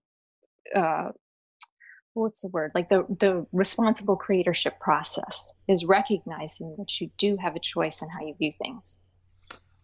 uh, 0.75 1.09
what's 2.13 2.41
the 2.41 2.49
word 2.49 2.71
like 2.75 2.89
the 2.89 3.03
the 3.19 3.45
responsible 3.51 4.17
creatorship 4.17 4.79
process 4.79 5.53
is 5.67 5.85
recognizing 5.85 6.75
that 6.77 6.99
you 6.99 7.09
do 7.17 7.37
have 7.37 7.55
a 7.55 7.59
choice 7.59 8.01
in 8.01 8.09
how 8.09 8.25
you 8.25 8.35
view 8.37 8.51
things. 8.61 8.99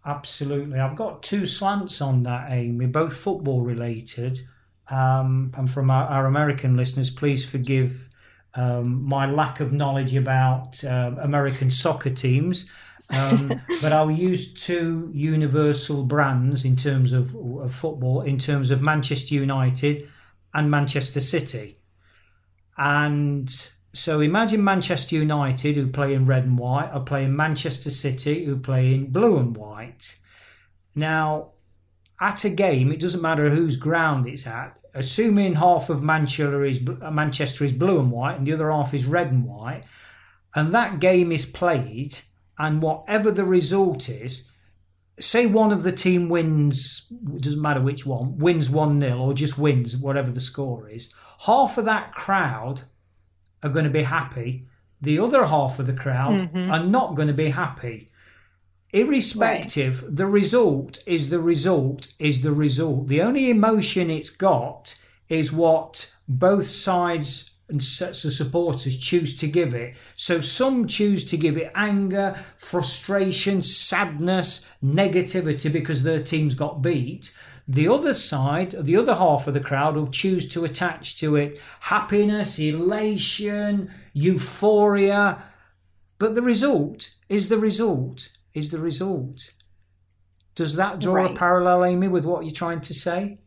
Absolutely, 0.05 0.79
I've 0.79 0.95
got 0.95 1.23
two 1.23 1.45
slants 1.45 1.99
on 2.01 2.23
that, 2.23 2.51
Amy, 2.51 2.85
both 2.85 3.15
football 3.15 3.61
related. 3.61 4.39
Um, 4.87 5.51
and 5.57 5.69
from 5.69 5.89
our, 5.89 6.05
our, 6.05 6.27
American 6.27 6.75
listeners, 6.75 7.09
please 7.09 7.43
forgive 7.43 8.07
um, 8.55 9.03
my 9.03 9.29
lack 9.29 9.59
of 9.59 9.73
knowledge 9.73 10.15
about 10.15 10.83
uh, 10.83 11.11
American 11.19 11.71
soccer 11.71 12.09
teams. 12.09 12.69
Um, 13.09 13.49
but 13.81 13.91
I'll 13.91 14.11
use 14.11 14.53
two 14.53 15.11
universal 15.13 16.03
brands 16.03 16.65
in 16.65 16.75
terms 16.75 17.13
of, 17.13 17.35
of, 17.35 17.73
football, 17.73 18.21
in 18.21 18.39
terms 18.39 18.71
of 18.71 18.81
Manchester 18.81 19.35
United 19.35 20.09
and 20.53 20.71
Manchester 20.71 21.19
City. 21.19 21.77
And 22.77 23.49
so 23.93 24.19
imagine 24.19 24.63
Manchester 24.63 25.15
United, 25.15 25.75
who 25.75 25.87
play 25.87 26.13
in 26.13 26.25
red 26.25 26.43
and 26.43 26.57
white, 26.57 26.89
are 26.91 27.01
playing 27.01 27.35
Manchester 27.35 27.89
City, 27.89 28.45
who 28.45 28.57
play 28.57 28.93
in 28.93 29.11
blue 29.11 29.37
and 29.37 29.55
white. 29.55 30.17
Now, 30.93 31.51
at 32.19 32.43
a 32.45 32.49
game, 32.49 32.91
it 32.91 32.99
doesn't 32.99 33.21
matter 33.21 33.49
whose 33.49 33.77
ground 33.77 34.27
it's 34.27 34.47
at. 34.47 34.79
Assuming 34.95 35.55
half 35.55 35.89
of 35.89 36.01
Manchester 36.01 36.63
is 36.63 36.79
Manchester 36.81 37.65
is 37.65 37.73
blue 37.73 37.99
and 37.99 38.11
white 38.11 38.37
and 38.37 38.47
the 38.47 38.53
other 38.53 38.71
half 38.71 38.93
is 38.93 39.05
red 39.05 39.27
and 39.27 39.45
white, 39.45 39.83
and 40.55 40.73
that 40.73 41.01
game 41.01 41.31
is 41.33 41.45
played, 41.45 42.19
and 42.57 42.81
whatever 42.81 43.29
the 43.29 43.43
result 43.43 44.07
is, 44.07 44.49
say 45.19 45.45
one 45.45 45.71
of 45.71 45.83
the 45.83 45.91
team 45.91 46.29
wins, 46.29 47.11
doesn't 47.37 47.61
matter 47.61 47.81
which 47.81 48.05
one, 48.05 48.37
wins 48.37 48.69
1 48.69 49.01
0 49.01 49.17
or 49.17 49.33
just 49.33 49.57
wins, 49.57 49.97
whatever 49.97 50.31
the 50.31 50.39
score 50.39 50.89
is, 50.89 51.13
half 51.45 51.77
of 51.77 51.85
that 51.85 52.13
crowd 52.13 52.83
are 53.61 53.69
going 53.69 53.85
to 53.85 53.91
be 53.91 54.03
happy. 54.03 54.63
The 55.01 55.19
other 55.19 55.45
half 55.45 55.77
of 55.77 55.87
the 55.87 55.93
crowd 55.93 56.41
mm-hmm. 56.41 56.71
are 56.71 56.83
not 56.83 57.15
going 57.15 57.27
to 57.27 57.33
be 57.33 57.49
happy. 57.49 58.09
Irrespective, 58.93 60.03
right. 60.03 60.15
the 60.15 60.27
result 60.27 61.03
is 61.05 61.29
the 61.29 61.39
result 61.39 62.13
is 62.17 62.41
the 62.41 62.53
result. 62.53 63.07
The 63.07 63.21
only 63.21 63.49
emotion 63.49 64.09
it's 64.09 64.29
got 64.29 64.95
is 65.27 65.51
what 65.51 66.13
both 66.27 66.69
sides 66.69 67.51
and 67.67 67.83
sets 67.83 68.23
of 68.25 68.33
supporters 68.33 68.97
choose 68.97 69.35
to 69.37 69.47
give 69.47 69.73
it. 69.73 69.95
So 70.15 70.39
some 70.39 70.87
choose 70.87 71.25
to 71.25 71.37
give 71.37 71.57
it 71.57 71.71
anger, 71.73 72.45
frustration, 72.57 73.61
sadness, 73.61 74.65
negativity 74.83 75.71
because 75.71 76.03
their 76.03 76.21
team's 76.21 76.55
got 76.55 76.81
beat. 76.81 77.35
The 77.67 77.87
other 77.87 78.13
side, 78.13 78.75
the 78.85 78.95
other 78.95 79.15
half 79.15 79.47
of 79.47 79.55
the 79.55 79.59
crowd 79.59 79.95
will 79.95 80.07
choose 80.07 80.47
to 80.49 80.63
attach 80.63 81.17
to 81.19 81.35
it 81.35 81.59
happiness, 81.81 82.59
elation, 82.59 83.91
euphoria. 84.13 85.41
But 86.19 86.35
the 86.35 86.43
result 86.43 87.09
is 87.27 87.49
the 87.49 87.57
result, 87.57 88.29
is 88.55 88.71
the 88.71 88.79
result. 88.79 89.53
Does 90.55 90.75
that 90.77 90.99
draw 90.99 91.15
right. 91.15 91.31
a 91.31 91.35
parallel, 91.35 91.85
Amy, 91.85 92.07
with 92.07 92.25
what 92.25 92.45
you're 92.45 92.53
trying 92.53 92.81
to 92.81 92.93
say? 92.93 93.39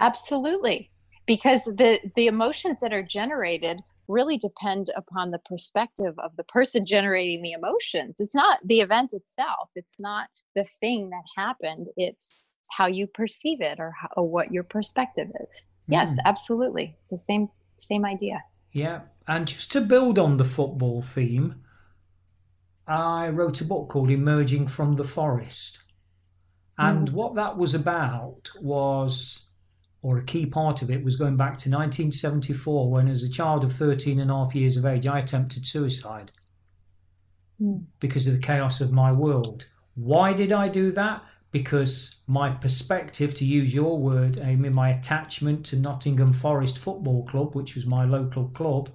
Absolutely 0.00 0.90
because 1.30 1.64
the 1.66 2.00
the 2.16 2.26
emotions 2.26 2.80
that 2.80 2.92
are 2.92 3.04
generated 3.04 3.78
really 4.08 4.36
depend 4.36 4.90
upon 4.96 5.30
the 5.30 5.38
perspective 5.38 6.12
of 6.18 6.34
the 6.36 6.42
person 6.44 6.84
generating 6.84 7.40
the 7.40 7.52
emotions 7.52 8.16
it's 8.18 8.34
not 8.34 8.58
the 8.64 8.80
event 8.80 9.12
itself 9.12 9.70
it's 9.76 10.00
not 10.00 10.26
the 10.56 10.64
thing 10.64 11.08
that 11.10 11.22
happened 11.36 11.86
it's 11.96 12.42
how 12.72 12.86
you 12.86 13.06
perceive 13.06 13.60
it 13.60 13.78
or, 13.78 13.92
how, 14.00 14.08
or 14.16 14.28
what 14.28 14.52
your 14.52 14.64
perspective 14.64 15.28
is 15.46 15.68
mm. 15.88 15.94
yes 15.94 16.16
absolutely 16.24 16.96
it's 17.00 17.10
the 17.10 17.16
same 17.16 17.48
same 17.76 18.04
idea 18.04 18.42
yeah 18.72 19.02
and 19.28 19.46
just 19.46 19.70
to 19.70 19.80
build 19.80 20.18
on 20.18 20.36
the 20.36 20.44
football 20.44 21.00
theme 21.00 21.62
i 22.90 23.28
wrote 23.28 23.60
a 23.60 23.64
book 23.64 23.88
called 23.88 24.10
emerging 24.10 24.66
from 24.66 24.96
the 24.96 25.04
forest 25.04 25.78
and 26.78 27.10
mm. 27.10 27.12
what 27.12 27.34
that 27.34 27.56
was 27.56 27.74
about 27.74 28.50
was 28.62 29.40
or 30.02 30.16
a 30.16 30.24
key 30.24 30.46
part 30.46 30.80
of 30.80 30.90
it 30.90 31.04
was 31.04 31.16
going 31.16 31.36
back 31.36 31.56
to 31.58 31.68
1974 31.68 32.90
when 32.90 33.06
as 33.06 33.22
a 33.22 33.28
child 33.28 33.62
of 33.62 33.72
13 33.72 34.18
and 34.18 34.30
a 34.30 34.34
half 34.34 34.54
years 34.54 34.76
of 34.76 34.86
age 34.86 35.06
i 35.06 35.18
attempted 35.18 35.66
suicide 35.66 36.30
mm. 37.60 37.84
because 38.00 38.26
of 38.26 38.32
the 38.32 38.40
chaos 38.40 38.80
of 38.80 38.92
my 38.92 39.10
world 39.12 39.66
why 39.94 40.32
did 40.32 40.52
i 40.52 40.68
do 40.68 40.90
that 40.90 41.22
because 41.52 42.16
my 42.26 42.50
perspective 42.50 43.34
to 43.34 43.44
use 43.44 43.74
your 43.74 43.98
word 43.98 44.38
amy 44.42 44.68
my 44.68 44.90
attachment 44.90 45.66
to 45.66 45.76
nottingham 45.76 46.32
forest 46.32 46.78
football 46.78 47.24
club 47.26 47.54
which 47.54 47.74
was 47.74 47.86
my 47.86 48.04
local 48.04 48.48
club 48.48 48.88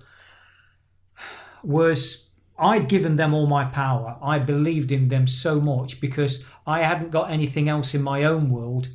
was 1.64 2.25
I'd 2.58 2.88
given 2.88 3.18
them 3.18 3.34
all 3.34 3.48
my 3.48 3.66
power. 3.66 4.18
I 4.22 4.40
believed 4.40 4.92
in 4.92 5.10
them 5.10 5.28
so 5.28 5.60
much 5.60 6.00
because 6.00 6.46
I 6.66 6.82
hadn't 6.82 7.12
got 7.12 7.32
anything 7.32 7.68
else 7.68 7.94
in 7.94 8.02
my 8.02 8.24
own 8.24 8.50
world 8.50 8.90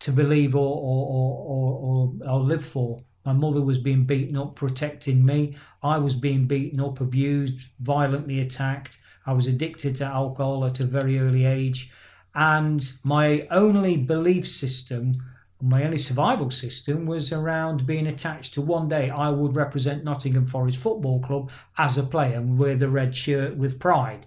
to 0.00 0.12
believe 0.12 0.54
or 0.56 0.76
or, 0.76 1.06
or, 1.08 2.14
or, 2.22 2.30
or 2.30 2.40
live 2.40 2.64
for. 2.64 3.00
My 3.24 3.32
mother 3.32 3.62
was 3.62 3.78
being 3.78 4.04
beaten 4.04 4.36
up, 4.36 4.54
protecting 4.54 5.24
me. 5.24 5.56
I 5.82 5.98
was 5.98 6.14
being 6.14 6.46
beaten 6.46 6.80
up, 6.80 7.00
abused, 7.00 7.58
violently 7.80 8.38
attacked. 8.40 8.98
I 9.26 9.32
was 9.32 9.46
addicted 9.46 9.96
to 9.96 10.04
alcohol 10.04 10.64
at 10.66 10.80
a 10.80 10.86
very 10.86 11.18
early 11.18 11.46
age. 11.46 11.90
And 12.34 12.92
my 13.02 13.46
only 13.50 13.96
belief 13.96 14.46
system, 14.46 15.22
my 15.64 15.82
only 15.82 15.96
survival 15.96 16.50
system 16.50 17.06
was 17.06 17.32
around 17.32 17.86
being 17.86 18.06
attached 18.06 18.52
to 18.52 18.60
one 18.60 18.86
day 18.86 19.08
I 19.08 19.30
would 19.30 19.56
represent 19.56 20.04
Nottingham 20.04 20.44
Forest 20.44 20.78
Football 20.78 21.20
Club 21.20 21.50
as 21.78 21.96
a 21.96 22.02
player 22.02 22.36
and 22.36 22.58
wear 22.58 22.76
the 22.76 22.88
red 22.88 23.16
shirt 23.16 23.56
with 23.56 23.80
pride. 23.80 24.26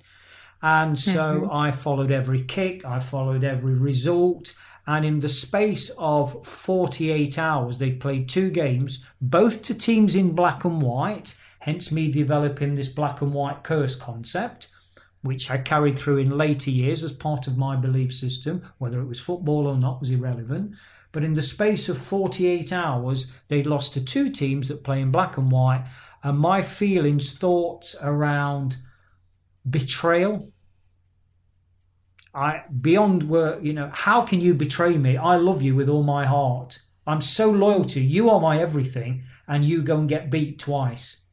And 0.64 1.00
so 1.00 1.42
mm-hmm. 1.42 1.52
I 1.52 1.70
followed 1.70 2.10
every 2.10 2.42
kick, 2.42 2.84
I 2.84 3.00
followed 3.00 3.44
every 3.44 3.76
result. 3.76 4.56
And 4.88 5.06
in 5.06 5.20
the 5.20 5.30
space 5.30 5.92
of 6.00 6.48
48 6.48 7.38
hours, 7.38 7.78
they 7.78 7.92
played 7.92 8.28
two 8.28 8.50
games, 8.50 9.06
both 9.22 9.62
to 9.64 9.78
teams 9.78 10.16
in 10.16 10.32
black 10.32 10.66
and 10.66 10.82
white, 10.82 11.36
hence 11.60 11.92
me 11.92 12.12
developing 12.12 12.74
this 12.74 12.88
black 12.88 13.22
and 13.22 13.34
white 13.34 13.64
curse 13.64 13.96
concept, 13.96 14.70
which 15.22 15.52
I 15.52 15.60
carried 15.60 16.00
through 16.00 16.18
in 16.18 16.36
later 16.36 16.72
years 16.72 17.04
as 17.04 17.12
part 17.12 17.46
of 17.46 17.58
my 17.58 17.76
belief 17.76 18.12
system. 18.12 18.64
Whether 18.80 19.02
it 19.02 19.08
was 19.08 19.20
football 19.20 19.68
or 19.68 19.78
not 19.78 20.00
was 20.00 20.10
irrelevant. 20.10 20.74
But 21.18 21.24
in 21.24 21.34
the 21.34 21.42
space 21.42 21.90
of 21.90 21.98
48 21.98 22.72
hours, 22.72 23.34
they 23.48 23.64
lost 23.64 23.94
to 23.94 24.06
two 24.06 24.30
teams 24.30 24.68
that 24.68 24.84
play 24.84 25.02
in 25.02 25.10
black 25.10 25.36
and 25.36 25.52
white. 25.52 25.84
And 26.22 26.38
my 26.38 26.62
feelings, 26.62 27.36
thoughts 27.36 27.96
around 28.04 28.78
betrayal, 29.68 30.52
I 32.36 32.66
beyond 32.70 33.32
where 33.32 33.60
you 33.62 33.74
know 33.74 33.90
how 33.92 34.22
can 34.22 34.42
you 34.42 34.54
betray 34.54 34.96
me? 35.00 35.18
I 35.18 35.38
love 35.38 35.64
you 35.64 35.74
with 35.74 35.90
all 35.90 36.04
my 36.04 36.28
heart. 36.28 36.78
I'm 37.08 37.22
so 37.22 37.50
loyal 37.50 37.86
to 37.86 38.00
you. 38.00 38.08
You 38.08 38.30
are 38.30 38.40
my 38.40 38.60
everything, 38.60 39.24
and 39.48 39.64
you 39.64 39.82
go 39.82 39.98
and 39.98 40.08
get 40.08 40.30
beat 40.30 40.60
twice. 40.60 41.24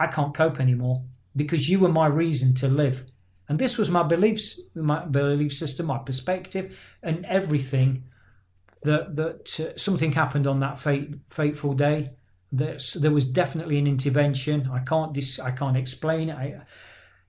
I 0.00 0.08
can't 0.08 0.34
cope 0.34 0.58
anymore 0.58 1.04
because 1.36 1.68
you 1.68 1.78
were 1.78 1.92
my 1.92 2.08
reason 2.08 2.54
to 2.56 2.66
live. 2.66 3.08
And 3.50 3.58
this 3.58 3.76
was 3.76 3.90
my 3.90 4.04
beliefs, 4.04 4.60
my 4.76 5.04
belief 5.04 5.52
system, 5.52 5.86
my 5.86 5.98
perspective, 5.98 6.78
and 7.02 7.26
everything. 7.26 8.04
That 8.82 9.16
that 9.16 9.60
uh, 9.60 9.76
something 9.76 10.12
happened 10.12 10.46
on 10.46 10.60
that 10.60 10.78
fate, 10.78 11.10
fateful 11.28 11.74
day. 11.74 12.12
That 12.52 12.82
there 12.94 13.10
was 13.10 13.26
definitely 13.26 13.76
an 13.78 13.88
intervention. 13.88 14.70
I 14.72 14.78
can't 14.78 15.12
dis, 15.12 15.40
I 15.40 15.50
can't 15.50 15.76
explain 15.76 16.30
it. 16.30 16.36
I, 16.36 16.60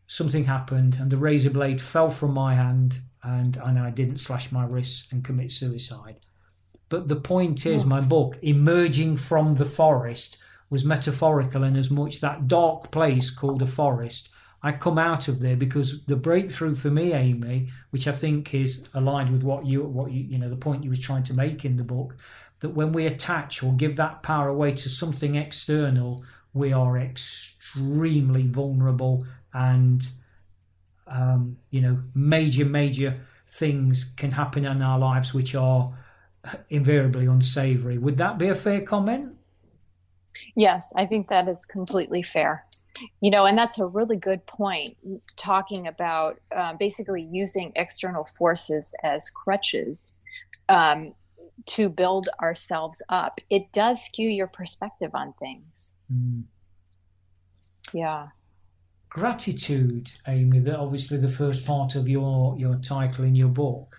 something 0.06 0.44
happened 0.44 0.98
and 1.00 1.12
the 1.12 1.18
razor 1.18 1.50
blade 1.50 1.82
fell 1.82 2.10
from 2.10 2.34
my 2.34 2.54
hand 2.54 3.00
and, 3.24 3.58
and 3.58 3.80
I 3.80 3.90
didn't 3.90 4.18
slash 4.18 4.52
my 4.52 4.66
wrists 4.66 5.08
and 5.12 5.24
commit 5.24 5.52
suicide. 5.52 6.18
But 6.90 7.08
the 7.08 7.16
point 7.16 7.66
is, 7.66 7.84
oh. 7.84 7.88
my 7.88 8.02
book, 8.02 8.38
Emerging 8.42 9.18
from 9.18 9.54
the 9.54 9.66
Forest, 9.66 10.38
was 10.70 10.86
metaphorical 10.86 11.64
in 11.64 11.76
as 11.76 11.90
much 11.90 12.20
that 12.20 12.48
dark 12.48 12.92
place 12.92 13.30
called 13.30 13.62
a 13.62 13.66
forest. 13.66 14.30
I 14.64 14.72
come 14.74 14.98
out 14.98 15.28
of 15.28 15.40
there 15.40 15.56
because 15.56 16.04
the 16.06 16.16
breakthrough 16.16 16.76
for 16.76 16.92
me, 16.92 17.14
Amy, 17.14 17.70
which 17.90 18.08
I 18.08 18.12
think 18.12 18.54
is 18.54 18.88
aligned 18.94 19.32
with 19.32 19.44
what 19.44 19.66
you, 19.66 19.84
what 19.84 20.12
you, 20.12 20.24
you 20.24 20.38
know, 20.38 20.50
the 20.50 20.56
point 20.56 20.84
you 20.84 20.90
was 20.90 21.00
trying 21.00 21.24
to 21.24 21.34
make 21.34 21.66
in 21.66 21.78
the 21.78 21.84
book, 21.84 22.16
that 22.60 22.70
when 22.70 22.92
we 22.92 23.08
attach 23.08 23.64
or 23.64 23.74
give 23.74 23.96
that 23.96 24.22
power 24.22 24.50
away 24.50 24.74
to 24.74 24.90
something 24.90 25.36
external, 25.36 26.24
we 26.54 26.72
are 26.72 26.98
extremely 26.98 28.46
vulnerable 28.48 29.26
and 29.54 30.10
um, 31.08 31.58
you 31.72 31.82
know 31.82 32.00
major 32.16 32.64
major 32.64 33.20
things 33.48 34.14
can 34.16 34.32
happen 34.32 34.66
in 34.66 34.82
our 34.82 35.00
lives 35.00 35.34
which 35.34 35.56
are 35.56 35.98
invariably 36.70 37.26
unsavory. 37.26 37.98
Would 37.98 38.18
that 38.18 38.38
be 38.38 38.48
a 38.48 38.56
fair 38.56 38.82
comment? 38.82 39.38
Yes 40.56 40.94
i 40.96 41.06
think 41.06 41.28
that 41.30 41.48
is 41.48 41.66
completely 41.66 42.24
fair 42.24 42.66
you 43.22 43.32
know 43.32 43.46
and 43.46 43.58
that's 43.58 43.80
a 43.80 43.86
really 43.86 44.18
good 44.18 44.46
point 44.46 44.90
talking 45.36 45.88
about 45.88 46.40
uh, 46.56 46.74
basically 46.78 47.28
using 47.32 47.72
external 47.76 48.26
forces 48.26 48.94
as 49.04 49.30
crutches 49.30 50.14
um, 50.70 51.14
to 51.66 51.90
build 51.90 52.28
ourselves 52.42 53.02
up 53.10 53.40
it 53.50 53.72
does 53.72 54.04
skew 54.04 54.28
your 54.28 54.48
perspective 54.48 55.12
on 55.14 55.34
things 55.40 55.96
mm. 56.12 56.44
yeah 57.94 58.28
gratitude, 59.12 60.12
Amy. 60.28 60.60
That 60.60 60.80
obviously 60.80 61.18
the 61.18 61.30
first 61.30 61.66
part 61.68 61.96
of 61.96 62.10
your 62.10 62.58
your 62.58 62.76
title 62.78 63.26
in 63.26 63.36
your 63.36 63.50
book. 63.50 63.98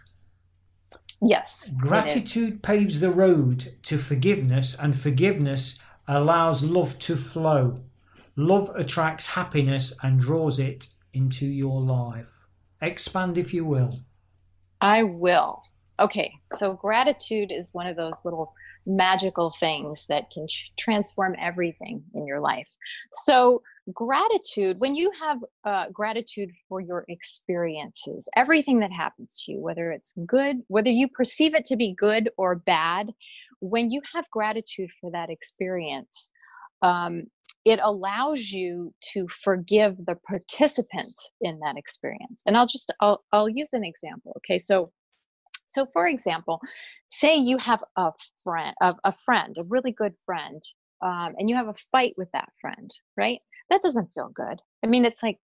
Yes. 1.20 1.72
Gratitude 1.78 2.64
paves 2.64 2.98
the 2.98 3.10
road 3.10 3.74
to 3.84 3.98
forgiveness, 3.98 4.74
and 4.74 4.98
forgiveness 4.98 5.78
allows 6.08 6.64
love 6.64 6.98
to 7.00 7.16
flow. 7.16 7.82
Love 8.36 8.70
attracts 8.74 9.26
happiness 9.26 9.92
and 10.02 10.20
draws 10.20 10.58
it 10.58 10.88
into 11.12 11.46
your 11.46 11.80
life. 11.80 12.46
Expand, 12.80 13.36
if 13.36 13.52
you 13.52 13.64
will. 13.64 14.00
I 14.80 15.02
will. 15.02 15.62
Okay, 16.00 16.32
so 16.46 16.72
gratitude 16.72 17.52
is 17.52 17.74
one 17.74 17.86
of 17.86 17.96
those 17.96 18.24
little 18.24 18.54
magical 18.86 19.52
things 19.60 20.06
that 20.06 20.30
can 20.30 20.46
transform 20.78 21.36
everything 21.38 22.02
in 22.14 22.26
your 22.26 22.40
life. 22.40 22.68
So, 23.12 23.62
gratitude, 23.92 24.80
when 24.80 24.94
you 24.94 25.12
have 25.20 25.38
uh, 25.64 25.90
gratitude 25.92 26.50
for 26.68 26.80
your 26.80 27.04
experiences, 27.08 28.28
everything 28.34 28.80
that 28.80 28.90
happens 28.90 29.42
to 29.44 29.52
you, 29.52 29.60
whether 29.60 29.92
it's 29.92 30.14
good, 30.26 30.62
whether 30.68 30.90
you 30.90 31.08
perceive 31.08 31.54
it 31.54 31.64
to 31.66 31.76
be 31.76 31.94
good 31.94 32.30
or 32.36 32.54
bad, 32.54 33.12
when 33.60 33.90
you 33.90 34.00
have 34.14 34.28
gratitude 34.30 34.90
for 35.00 35.10
that 35.10 35.30
experience, 35.30 36.30
um, 36.80 37.24
it 37.64 37.78
allows 37.82 38.50
you 38.50 38.92
to 39.12 39.26
forgive 39.28 39.96
the 40.06 40.16
participants 40.26 41.30
in 41.40 41.60
that 41.60 41.76
experience. 41.76 42.42
And 42.46 42.56
i'll 42.56 42.66
just 42.66 42.92
i'll, 43.00 43.22
I'll 43.32 43.48
use 43.48 43.72
an 43.72 43.84
example 43.84 44.32
okay? 44.38 44.58
So 44.58 44.92
so 45.66 45.86
for 45.92 46.06
example 46.06 46.60
say 47.08 47.36
you 47.36 47.58
have 47.58 47.82
a 47.96 48.12
friend 48.44 48.74
a, 48.80 48.94
a 49.04 49.12
friend 49.12 49.56
a 49.58 49.64
really 49.68 49.92
good 49.92 50.14
friend 50.24 50.60
um, 51.02 51.34
and 51.36 51.50
you 51.50 51.56
have 51.56 51.68
a 51.68 51.74
fight 51.90 52.14
with 52.16 52.28
that 52.32 52.48
friend 52.60 52.90
right? 53.16 53.40
That 53.70 53.82
doesn't 53.82 54.12
feel 54.12 54.30
good. 54.34 54.60
I 54.84 54.86
mean 54.86 55.04
it's 55.04 55.22
like 55.22 55.38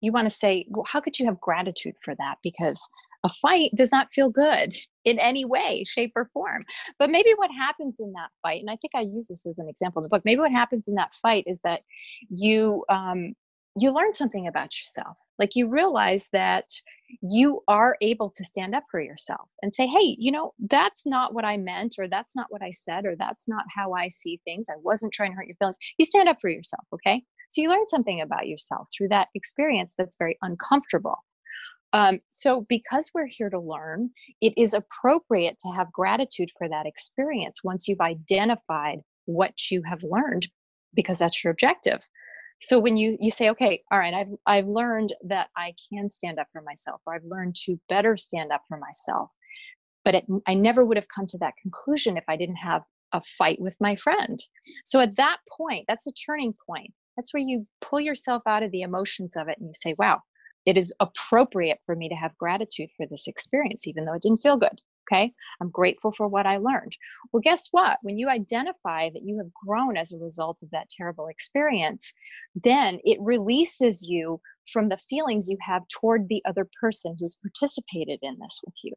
you 0.00 0.12
want 0.12 0.26
to 0.26 0.34
say 0.34 0.66
well 0.68 0.84
how 0.86 1.00
could 1.00 1.18
you 1.18 1.26
have 1.26 1.40
gratitude 1.40 1.94
for 2.02 2.14
that? 2.16 2.36
Because 2.42 2.80
a 3.24 3.28
fight 3.28 3.70
does 3.74 3.92
not 3.92 4.12
feel 4.12 4.30
good 4.30 4.74
in 5.06 5.18
any 5.18 5.44
way, 5.44 5.84
shape, 5.86 6.12
or 6.14 6.26
form. 6.26 6.60
But 6.98 7.10
maybe 7.10 7.32
what 7.36 7.50
happens 7.50 7.98
in 8.00 8.12
that 8.12 8.30
fight, 8.42 8.60
and 8.60 8.68
I 8.68 8.76
think 8.76 8.94
I 8.94 9.00
use 9.00 9.28
this 9.28 9.46
as 9.46 9.58
an 9.58 9.68
example 9.68 10.00
in 10.00 10.02
the 10.02 10.08
book, 10.10 10.24
maybe 10.26 10.40
what 10.40 10.50
happens 10.50 10.88
in 10.88 10.96
that 10.96 11.14
fight 11.14 11.44
is 11.46 11.62
that 11.62 11.80
you 12.28 12.84
um, 12.90 13.34
you 13.78 13.92
learn 13.92 14.12
something 14.12 14.46
about 14.46 14.78
yourself. 14.78 15.16
Like 15.38 15.54
you 15.54 15.68
realize 15.68 16.30
that 16.32 16.64
you 17.20 17.60
are 17.68 17.96
able 18.00 18.30
to 18.30 18.42
stand 18.42 18.74
up 18.74 18.84
for 18.90 19.00
yourself 19.00 19.52
and 19.62 19.72
say, 19.72 19.86
hey, 19.86 20.16
you 20.18 20.32
know, 20.32 20.54
that's 20.58 21.06
not 21.06 21.34
what 21.34 21.44
I 21.44 21.56
meant, 21.56 21.96
or 21.98 22.08
that's 22.08 22.34
not 22.34 22.46
what 22.48 22.62
I 22.62 22.70
said, 22.70 23.04
or 23.04 23.14
that's 23.16 23.46
not 23.46 23.64
how 23.74 23.92
I 23.92 24.08
see 24.08 24.40
things. 24.44 24.68
I 24.70 24.76
wasn't 24.82 25.12
trying 25.12 25.32
to 25.32 25.36
hurt 25.36 25.46
your 25.46 25.56
feelings. 25.56 25.78
You 25.98 26.04
stand 26.04 26.28
up 26.28 26.40
for 26.40 26.50
yourself, 26.50 26.84
okay? 26.92 27.22
So 27.50 27.60
you 27.60 27.68
learn 27.68 27.86
something 27.86 28.20
about 28.20 28.48
yourself 28.48 28.88
through 28.96 29.08
that 29.08 29.28
experience 29.34 29.94
that's 29.96 30.16
very 30.16 30.36
uncomfortable. 30.42 31.18
Um, 31.96 32.20
so, 32.28 32.66
because 32.68 33.10
we're 33.14 33.32
here 33.38 33.48
to 33.48 33.58
learn, 33.58 34.10
it 34.42 34.52
is 34.58 34.74
appropriate 34.74 35.56
to 35.60 35.72
have 35.72 35.90
gratitude 35.90 36.50
for 36.58 36.68
that 36.68 36.84
experience 36.84 37.64
once 37.64 37.88
you've 37.88 38.00
identified 38.16 38.98
what 39.24 39.54
you 39.70 39.82
have 39.90 40.02
learned, 40.02 40.46
because 40.94 41.18
that's 41.18 41.42
your 41.42 41.52
objective. 41.52 42.00
So 42.60 42.78
when 42.78 42.96
you 42.96 43.16
you 43.18 43.30
say, 43.30 43.48
okay, 43.50 43.82
all 43.90 43.98
right, 43.98 44.12
I've 44.12 44.32
I've 44.44 44.68
learned 44.68 45.14
that 45.32 45.48
I 45.56 45.72
can 45.88 46.10
stand 46.10 46.38
up 46.38 46.48
for 46.52 46.60
myself, 46.60 47.00
or 47.06 47.14
I've 47.14 47.24
learned 47.24 47.56
to 47.64 47.80
better 47.88 48.14
stand 48.16 48.52
up 48.52 48.62
for 48.68 48.78
myself, 48.78 49.30
but 50.04 50.14
it, 50.16 50.26
I 50.46 50.54
never 50.54 50.84
would 50.84 50.98
have 50.98 51.08
come 51.14 51.26
to 51.28 51.38
that 51.38 51.54
conclusion 51.62 52.18
if 52.18 52.24
I 52.28 52.36
didn't 52.36 52.56
have 52.56 52.82
a 53.12 53.22
fight 53.38 53.58
with 53.60 53.76
my 53.80 53.96
friend. 53.96 54.38
So 54.84 55.00
at 55.00 55.16
that 55.16 55.38
point, 55.56 55.86
that's 55.88 56.06
a 56.06 56.12
turning 56.12 56.54
point. 56.68 56.92
That's 57.16 57.32
where 57.32 57.42
you 57.42 57.66
pull 57.80 58.00
yourself 58.00 58.42
out 58.46 58.62
of 58.62 58.70
the 58.70 58.82
emotions 58.82 59.36
of 59.36 59.48
it 59.48 59.56
and 59.58 59.68
you 59.68 59.72
say, 59.74 59.94
wow, 59.98 60.20
it 60.66 60.76
is 60.76 60.92
appropriate 61.00 61.78
for 61.86 61.94
me 61.94 62.08
to 62.08 62.14
have 62.14 62.36
gratitude 62.36 62.90
for 62.96 63.06
this 63.06 63.26
experience, 63.28 63.86
even 63.86 64.04
though 64.04 64.14
it 64.14 64.22
didn't 64.22 64.42
feel 64.42 64.56
good. 64.56 64.80
Okay. 65.10 65.32
I'm 65.60 65.70
grateful 65.70 66.10
for 66.10 66.26
what 66.26 66.46
I 66.46 66.56
learned. 66.56 66.96
Well, 67.32 67.40
guess 67.40 67.68
what? 67.70 67.98
When 68.02 68.18
you 68.18 68.28
identify 68.28 69.08
that 69.10 69.22
you 69.24 69.38
have 69.38 69.52
grown 69.64 69.96
as 69.96 70.12
a 70.12 70.18
result 70.18 70.64
of 70.64 70.70
that 70.70 70.88
terrible 70.90 71.28
experience, 71.28 72.12
then 72.56 72.98
it 73.04 73.18
releases 73.20 74.08
you 74.08 74.40
from 74.72 74.88
the 74.88 74.96
feelings 74.96 75.48
you 75.48 75.58
have 75.60 75.82
toward 75.86 76.28
the 76.28 76.42
other 76.44 76.68
person 76.80 77.14
who's 77.20 77.38
participated 77.40 78.18
in 78.22 78.36
this 78.40 78.60
with 78.66 78.74
you. 78.82 78.94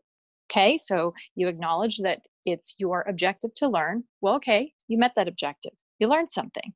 Okay. 0.52 0.80
So 0.80 1.14
you 1.36 1.48
acknowledge 1.48 1.98
that 1.98 2.22
it's 2.44 2.76
your 2.80 3.06
objective 3.08 3.54
to 3.58 3.70
learn. 3.70 4.04
Well, 4.22 4.34
okay. 4.36 4.74
You 4.88 4.98
met 4.98 5.14
that 5.16 5.28
objective. 5.28 5.74
You 6.00 6.08
learned 6.08 6.32
something. 6.32 6.74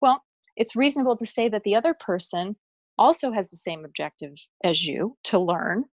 Well, 0.00 0.22
it's 0.56 0.76
reasonable 0.76 1.16
to 1.16 1.26
say 1.26 1.48
that 1.48 1.64
the 1.64 1.74
other 1.74 1.92
person 1.92 2.54
also 2.98 3.30
has 3.32 3.50
the 3.50 3.56
same 3.56 3.84
objective 3.84 4.32
as 4.64 4.84
you 4.84 5.16
to 5.24 5.38
learn 5.38 5.84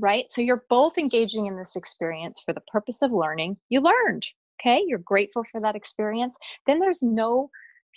right? 0.00 0.30
So 0.30 0.40
you're 0.40 0.62
both 0.70 0.96
engaging 0.96 1.46
in 1.46 1.56
this 1.56 1.74
experience 1.74 2.40
for 2.40 2.52
the 2.52 2.62
purpose 2.70 3.02
of 3.02 3.10
learning. 3.10 3.56
You 3.68 3.80
learned 3.80 4.24
okay? 4.60 4.82
You're 4.86 4.98
grateful 4.98 5.44
for 5.44 5.60
that 5.60 5.76
experience. 5.76 6.36
Then 6.66 6.80
there's 6.80 7.02
no 7.02 7.50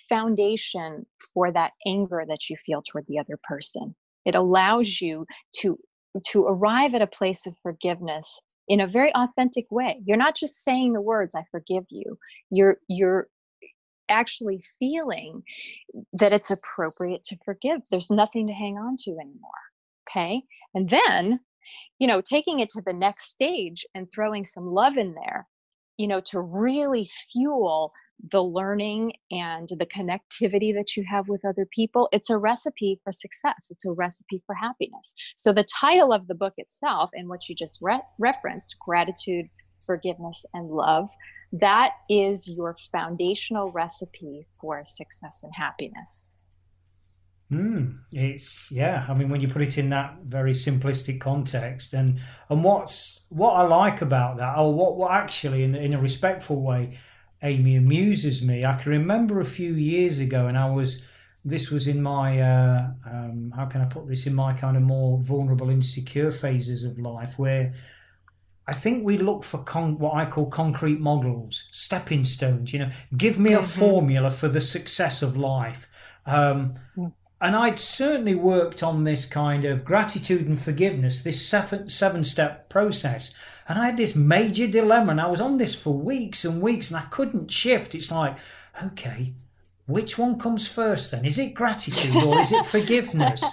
foundation 0.10 1.06
for 1.34 1.52
that 1.52 1.74
anger 1.86 2.24
that 2.28 2.50
you 2.50 2.56
feel 2.58 2.82
toward 2.82 3.06
the 3.08 3.20
other 3.20 3.38
person. 3.44 3.96
It 4.26 4.36
allows 4.36 5.02
you 5.02 5.26
to 5.62 5.78
to 6.28 6.44
arrive 6.46 6.94
at 6.94 7.02
a 7.02 7.08
place 7.08 7.48
of 7.48 7.56
forgiveness 7.64 8.42
in 8.68 8.82
a 8.82 8.88
very 8.88 9.14
authentic 9.16 9.66
way. 9.72 10.02
You're 10.06 10.18
not 10.18 10.36
just 10.36 10.64
saying 10.64 10.92
the 10.92 11.02
words 11.02 11.36
i 11.36 11.44
forgive 11.52 11.86
you. 11.90 12.18
You're 12.50 12.78
you're 12.88 13.28
actually 14.12 14.64
feeling 14.80 15.44
that 16.14 16.34
it's 16.34 16.52
appropriate 16.52 17.24
to 17.24 17.38
forgive. 17.44 17.82
There's 17.90 18.12
nothing 18.12 18.48
to 18.48 18.54
hang 18.54 18.78
on 18.78 18.96
to 19.06 19.12
anymore. 19.12 19.52
Okay. 20.10 20.44
And 20.74 20.90
then, 20.90 21.40
you 22.00 22.08
know, 22.08 22.22
taking 22.22 22.60
it 22.60 22.70
to 22.72 22.82
the 22.86 22.94
next 22.94 23.30
stage 23.30 23.86
and 23.96 24.08
throwing 24.12 24.44
some 24.44 24.66
love 24.68 24.98
in 24.98 25.14
there, 25.14 25.48
you 25.98 26.08
know, 26.08 26.22
to 26.22 26.42
really 26.42 27.08
fuel 27.32 27.94
the 28.32 28.44
learning 28.44 29.14
and 29.32 29.68
the 29.70 29.86
connectivity 29.86 30.74
that 30.74 30.96
you 30.96 31.04
have 31.10 31.28
with 31.28 31.44
other 31.46 31.66
people. 31.72 32.08
It's 32.12 32.30
a 32.30 32.38
recipe 32.38 33.00
for 33.04 33.12
success, 33.12 33.70
it's 33.72 33.86
a 33.86 33.92
recipe 33.92 34.44
for 34.46 34.54
happiness. 34.54 35.16
So, 35.38 35.52
the 35.52 35.64
title 35.64 36.14
of 36.14 36.28
the 36.28 36.36
book 36.36 36.54
itself 36.58 37.10
and 37.14 37.28
what 37.30 37.50
you 37.50 37.56
just 37.56 37.80
re- 37.82 38.02
referenced, 38.20 38.76
Gratitude 38.80 39.48
forgiveness, 39.86 40.46
and 40.54 40.70
love. 40.70 41.10
That 41.52 41.92
is 42.10 42.50
your 42.50 42.76
foundational 42.92 43.72
recipe 43.72 44.48
for 44.60 44.82
success 44.86 45.44
and 45.44 45.54
happiness. 45.56 46.32
Mm, 47.52 47.98
it's 48.14 48.72
yeah. 48.72 49.06
I 49.10 49.14
mean, 49.14 49.28
when 49.28 49.42
you 49.42 49.50
put 49.50 49.62
it 49.62 49.78
in 49.78 49.90
that 49.90 50.20
very 50.24 50.54
simplistic 50.54 51.20
context, 51.20 51.94
and 51.94 52.22
and 52.50 52.64
what's 52.64 53.26
what 53.30 53.54
I 53.54 53.64
like 53.64 54.02
about 54.02 54.38
that, 54.38 54.58
or 54.58 54.74
what 54.74 54.96
what 54.96 55.12
actually, 55.12 55.64
in 55.64 55.76
in 55.76 55.94
a 55.94 56.00
respectful 56.00 56.62
way, 56.62 56.98
Amy 57.44 57.76
amuses 57.76 58.42
me. 58.42 58.64
I 58.64 58.78
can 58.78 58.92
remember 58.92 59.42
a 59.42 59.46
few 59.46 59.74
years 59.74 60.18
ago, 60.18 60.48
and 60.48 60.58
I 60.58 60.70
was 60.70 61.02
this 61.44 61.70
was 61.70 61.88
in 61.88 62.02
my 62.02 62.40
uh, 62.40 62.92
um, 63.06 63.52
how 63.54 63.66
can 63.66 63.82
I 63.82 63.86
put 63.86 64.08
this 64.08 64.28
in 64.28 64.34
my 64.34 64.54
kind 64.54 64.78
of 64.78 64.84
more 64.84 65.20
vulnerable, 65.20 65.70
insecure 65.70 66.32
phases 66.32 66.86
of 66.86 67.00
life, 67.00 67.38
where 67.38 67.74
I 68.72 68.74
think 68.74 69.04
we 69.04 69.18
look 69.18 69.44
for 69.44 69.58
con- 69.58 69.98
what 69.98 70.16
I 70.16 70.26
call 70.26 70.46
concrete 70.46 71.02
models, 71.02 71.68
stepping 71.72 72.24
stones. 72.24 72.72
You 72.72 72.80
know, 72.80 72.90
give 73.18 73.38
me 73.38 73.52
a 73.52 73.58
mm-hmm. 73.58 73.66
formula 73.66 74.32
for 74.32 74.48
the 74.48 74.62
success 74.62 75.22
of 75.22 75.36
life. 75.36 75.90
Um, 76.26 76.76
mm. 76.96 77.12
and 77.42 77.54
I'd 77.54 77.82
certainly 77.82 78.34
worked 78.34 78.82
on 78.82 79.04
this 79.04 79.26
kind 79.26 79.66
of 79.66 79.84
gratitude 79.84 80.48
and 80.48 80.58
forgiveness, 80.58 81.22
this 81.22 81.46
seven, 81.46 81.90
seven 81.90 82.24
step 82.24 82.70
process. 82.70 83.36
And 83.68 83.78
I 83.78 83.88
had 83.88 83.98
this 83.98 84.16
major 84.16 84.68
dilemma, 84.68 85.12
and 85.12 85.20
I 85.20 85.28
was 85.28 85.42
on 85.42 85.58
this 85.58 85.76
for 85.76 85.94
weeks 85.94 86.46
and 86.46 86.62
weeks, 86.62 86.92
and 86.92 86.98
I 86.98 87.08
couldn't 87.10 87.52
shift. 87.52 87.94
It's 87.94 88.10
like, 88.10 88.38
okay, 88.82 89.34
which 89.86 90.18
one 90.18 90.40
comes 90.40 90.66
first 90.66 91.12
then? 91.12 91.26
Is 91.26 91.38
it 91.38 91.54
gratitude 91.54 92.16
or 92.16 92.40
is 92.40 92.54
it 92.54 92.66
forgiveness? 92.78 93.44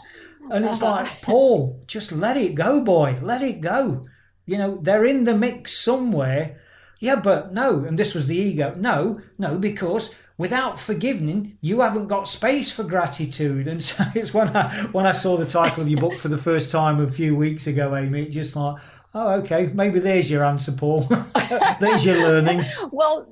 And 0.49 0.65
it's 0.65 0.81
like, 0.81 1.09
Paul, 1.23 1.83
just 1.89 2.13
let 2.13 2.37
it 2.37 2.55
go, 2.55 2.81
boy, 2.85 3.19
let 3.21 3.43
it 3.43 3.61
go. 3.61 4.05
You 4.49 4.57
know, 4.57 4.79
they're 4.81 5.05
in 5.05 5.25
the 5.25 5.37
mix 5.37 5.77
somewhere. 5.77 6.57
Yeah, 7.01 7.17
but 7.17 7.53
no, 7.53 7.85
and 7.85 7.99
this 7.99 8.15
was 8.15 8.29
the 8.29 8.37
ego. 8.37 8.75
No, 8.79 9.21
no, 9.37 9.59
because 9.59 10.15
without 10.39 10.81
forgiving, 10.81 11.59
you 11.61 11.83
haven't 11.83 12.07
got 12.07 12.27
space 12.27 12.73
for 12.73 12.83
gratitude. 12.83 13.69
And 13.69 13.83
so 13.89 14.05
it's 14.15 14.33
when 14.33 14.57
I 14.57 14.85
when 14.93 15.07
I 15.07 15.13
saw 15.13 15.37
the 15.37 15.45
title 15.45 15.83
of 15.83 15.89
your 15.91 16.01
book 16.01 16.19
for 16.19 16.29
the 16.29 16.39
first 16.39 16.71
time 16.71 16.99
a 16.99 17.11
few 17.11 17.37
weeks 17.37 17.67
ago, 17.67 17.95
Amy, 17.95 18.27
just 18.31 18.57
like, 18.57 18.81
oh, 19.15 19.33
okay, 19.41 19.67
maybe 19.75 19.99
there's 19.99 20.31
your 20.31 20.47
answer, 20.47 20.73
Paul. 20.73 21.03
there's 21.81 22.07
your 22.07 22.17
learning. 22.17 22.65
well, 22.91 23.29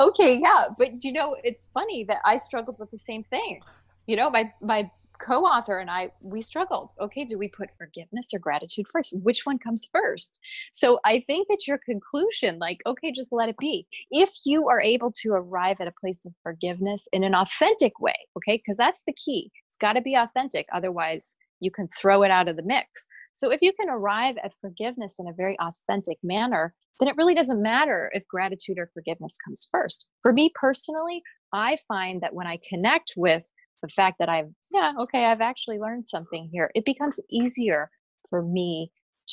okay, 0.00 0.40
yeah, 0.40 0.66
but 0.76 1.04
you 1.04 1.12
know, 1.12 1.36
it's 1.44 1.68
funny 1.68 2.02
that 2.02 2.18
I 2.24 2.36
struggled 2.36 2.80
with 2.80 2.90
the 2.90 2.98
same 2.98 3.22
thing. 3.22 3.60
You 4.08 4.16
know, 4.16 4.28
my 4.28 4.52
my 4.60 4.90
co-author 5.18 5.78
and 5.78 5.90
I 5.90 6.10
we 6.22 6.40
struggled. 6.40 6.92
Okay, 7.00 7.24
do 7.24 7.38
we 7.38 7.48
put 7.48 7.70
forgiveness 7.76 8.28
or 8.32 8.38
gratitude 8.38 8.86
first? 8.90 9.14
Which 9.22 9.44
one 9.44 9.58
comes 9.58 9.88
first? 9.92 10.40
So 10.72 10.98
I 11.04 11.22
think 11.26 11.48
that 11.48 11.66
your 11.66 11.78
conclusion 11.84 12.58
like 12.58 12.80
okay, 12.86 13.12
just 13.12 13.32
let 13.32 13.48
it 13.48 13.56
be. 13.58 13.86
If 14.10 14.30
you 14.44 14.68
are 14.68 14.80
able 14.80 15.12
to 15.22 15.32
arrive 15.32 15.80
at 15.80 15.88
a 15.88 16.00
place 16.00 16.24
of 16.24 16.34
forgiveness 16.42 17.08
in 17.12 17.24
an 17.24 17.34
authentic 17.34 18.00
way, 18.00 18.16
okay? 18.36 18.56
Because 18.56 18.76
that's 18.76 19.04
the 19.04 19.14
key. 19.14 19.50
It's 19.66 19.76
got 19.76 19.94
to 19.94 20.00
be 20.00 20.14
authentic 20.14 20.66
otherwise 20.72 21.36
you 21.60 21.70
can 21.70 21.88
throw 21.88 22.22
it 22.22 22.30
out 22.30 22.48
of 22.48 22.56
the 22.56 22.62
mix. 22.62 23.08
So 23.34 23.50
if 23.50 23.62
you 23.62 23.72
can 23.72 23.88
arrive 23.88 24.36
at 24.42 24.54
forgiveness 24.54 25.16
in 25.18 25.28
a 25.28 25.32
very 25.32 25.56
authentic 25.60 26.18
manner, 26.22 26.74
then 26.98 27.08
it 27.08 27.16
really 27.16 27.34
doesn't 27.34 27.62
matter 27.62 28.10
if 28.12 28.26
gratitude 28.28 28.78
or 28.78 28.90
forgiveness 28.92 29.36
comes 29.44 29.66
first. 29.70 30.08
For 30.22 30.32
me 30.32 30.50
personally, 30.54 31.22
I 31.52 31.76
find 31.86 32.20
that 32.20 32.34
when 32.34 32.46
I 32.46 32.58
connect 32.68 33.14
with 33.16 33.50
the 33.82 33.88
fact 33.88 34.16
that 34.18 34.28
I've, 34.28 34.50
yeah, 34.70 34.92
okay, 35.00 35.24
I've 35.24 35.40
actually 35.40 35.78
learned 35.78 36.08
something 36.08 36.48
here, 36.52 36.70
it 36.74 36.84
becomes 36.84 37.20
easier 37.30 37.90
for 38.28 38.42
me 38.42 38.90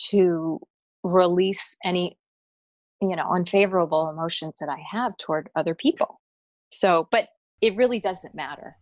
to 0.10 0.60
release 1.04 1.76
any, 1.84 2.18
you 3.02 3.16
know, 3.16 3.30
unfavorable 3.34 4.10
emotions 4.10 4.56
that 4.60 4.70
I 4.70 4.82
have 4.90 5.18
toward 5.18 5.50
other 5.56 5.76
people. 5.76 6.22
So, 6.72 7.08
but 7.12 7.30
it 7.62 7.76
really 7.76 8.00
doesn't 8.00 8.36
matter 8.36 8.76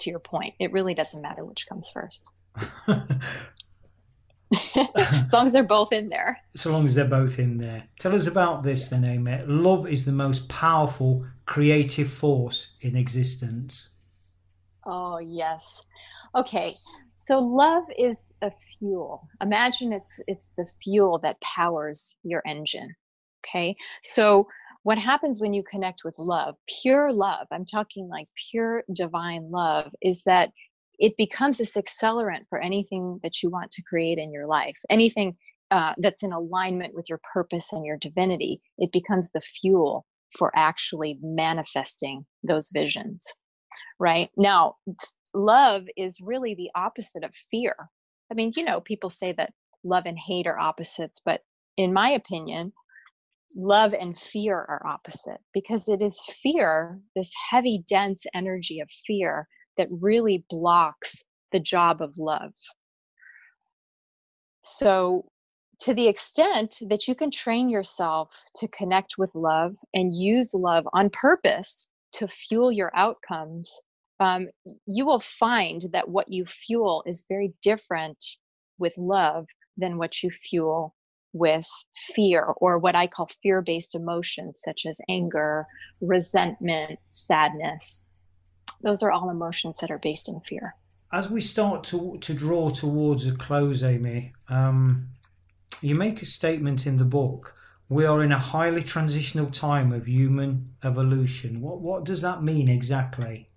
to 0.00 0.10
your 0.10 0.20
point. 0.20 0.54
It 0.58 0.72
really 0.72 0.94
doesn't 0.94 1.20
matter 1.20 1.44
which 1.44 1.66
comes 1.68 1.90
first. 1.90 2.24
as 4.76 5.32
long 5.32 5.46
as 5.46 5.52
they're 5.52 5.62
both 5.62 5.92
in 5.92 6.08
there. 6.08 6.38
So 6.56 6.70
long 6.70 6.84
as 6.84 6.94
they're 6.94 7.04
both 7.04 7.38
in 7.38 7.58
there. 7.58 7.88
Tell 7.98 8.14
us 8.14 8.26
about 8.26 8.62
this 8.62 8.88
then, 8.88 9.04
Amy. 9.04 9.42
Love 9.46 9.86
is 9.86 10.04
the 10.04 10.12
most 10.12 10.48
powerful 10.48 11.26
creative 11.46 12.08
force 12.08 12.74
in 12.80 12.96
existence. 12.96 13.90
Oh, 14.84 15.18
yes. 15.18 15.80
Okay. 16.34 16.72
So 17.14 17.38
love 17.38 17.84
is 17.98 18.34
a 18.42 18.50
fuel. 18.50 19.28
Imagine 19.40 19.92
it's 19.92 20.20
it's 20.26 20.52
the 20.52 20.66
fuel 20.82 21.18
that 21.22 21.40
powers 21.40 22.16
your 22.24 22.42
engine. 22.46 22.94
Okay? 23.44 23.76
So 24.02 24.46
what 24.82 24.98
happens 24.98 25.40
when 25.40 25.52
you 25.52 25.62
connect 25.62 26.02
with 26.04 26.14
love, 26.18 26.56
pure 26.82 27.12
love, 27.12 27.46
I'm 27.52 27.64
talking 27.64 28.08
like 28.08 28.26
pure 28.50 28.82
divine 28.92 29.48
love, 29.48 29.92
is 30.02 30.24
that 30.24 30.50
it 30.98 31.16
becomes 31.16 31.58
this 31.58 31.76
accelerant 31.76 32.48
for 32.48 32.60
anything 32.60 33.20
that 33.22 33.42
you 33.42 33.50
want 33.50 33.70
to 33.72 33.82
create 33.82 34.18
in 34.18 34.32
your 34.32 34.46
life, 34.46 34.78
anything 34.90 35.36
uh, 35.70 35.94
that's 35.98 36.22
in 36.22 36.32
alignment 36.32 36.94
with 36.94 37.06
your 37.08 37.20
purpose 37.32 37.72
and 37.72 37.84
your 37.84 37.96
divinity. 37.96 38.60
It 38.78 38.92
becomes 38.92 39.30
the 39.30 39.40
fuel 39.40 40.04
for 40.36 40.50
actually 40.56 41.18
manifesting 41.22 42.24
those 42.42 42.70
visions, 42.72 43.32
right? 43.98 44.30
Now, 44.36 44.76
love 45.34 45.84
is 45.96 46.20
really 46.22 46.54
the 46.54 46.70
opposite 46.74 47.24
of 47.24 47.34
fear. 47.34 47.74
I 48.30 48.34
mean, 48.34 48.52
you 48.56 48.64
know, 48.64 48.80
people 48.80 49.10
say 49.10 49.32
that 49.32 49.52
love 49.84 50.04
and 50.06 50.18
hate 50.18 50.46
are 50.46 50.58
opposites, 50.58 51.20
but 51.24 51.42
in 51.76 51.92
my 51.92 52.10
opinion, 52.10 52.72
love 53.56 53.92
and 53.92 54.18
fear 54.18 54.56
are 54.56 54.86
opposite 54.86 55.40
because 55.52 55.88
it 55.88 56.02
is 56.02 56.22
fear, 56.42 57.00
this 57.14 57.32
heavy, 57.50 57.84
dense 57.88 58.24
energy 58.34 58.80
of 58.80 58.90
fear, 59.06 59.48
that 59.76 59.88
really 59.90 60.44
blocks 60.48 61.24
the 61.50 61.60
job 61.60 62.02
of 62.02 62.14
love. 62.18 62.52
So, 64.62 65.26
to 65.80 65.94
the 65.94 66.06
extent 66.06 66.76
that 66.88 67.08
you 67.08 67.14
can 67.14 67.30
train 67.30 67.68
yourself 67.68 68.40
to 68.56 68.68
connect 68.68 69.14
with 69.18 69.34
love 69.34 69.74
and 69.92 70.14
use 70.14 70.54
love 70.54 70.86
on 70.92 71.10
purpose 71.10 71.88
to 72.12 72.28
fuel 72.28 72.70
your 72.70 72.90
outcomes, 72.94 73.80
um, 74.20 74.48
you 74.86 75.04
will 75.04 75.18
find 75.18 75.82
that 75.92 76.08
what 76.08 76.30
you 76.30 76.44
fuel 76.44 77.02
is 77.06 77.24
very 77.28 77.52
different 77.62 78.22
with 78.78 78.96
love 78.96 79.46
than 79.76 79.98
what 79.98 80.22
you 80.22 80.30
fuel 80.30 80.94
with 81.32 81.66
fear 81.94 82.42
or 82.58 82.78
what 82.78 82.94
I 82.94 83.06
call 83.06 83.28
fear 83.42 83.62
based 83.62 83.94
emotions, 83.94 84.60
such 84.62 84.86
as 84.86 85.00
anger, 85.08 85.66
resentment, 86.00 86.98
sadness. 87.08 88.04
Those 88.82 89.02
are 89.02 89.10
all 89.10 89.30
emotions 89.30 89.78
that 89.78 89.90
are 89.90 89.98
based 89.98 90.28
in 90.28 90.40
fear. 90.40 90.74
As 91.12 91.28
we 91.28 91.40
start 91.40 91.84
to, 91.84 92.18
to 92.20 92.34
draw 92.34 92.70
towards 92.70 93.26
a 93.26 93.32
close, 93.32 93.82
Amy, 93.82 94.32
um, 94.48 95.08
you 95.80 95.94
make 95.94 96.22
a 96.22 96.26
statement 96.26 96.86
in 96.86 96.96
the 96.96 97.04
book. 97.04 97.54
We 97.92 98.06
are 98.06 98.22
in 98.22 98.32
a 98.32 98.38
highly 98.38 98.82
transitional 98.82 99.50
time 99.50 99.92
of 99.92 100.08
human 100.08 100.70
evolution. 100.82 101.60
What, 101.60 101.82
what 101.82 102.04
does 102.04 102.22
that 102.22 102.42
mean 102.42 102.66
exactly? 102.66 103.50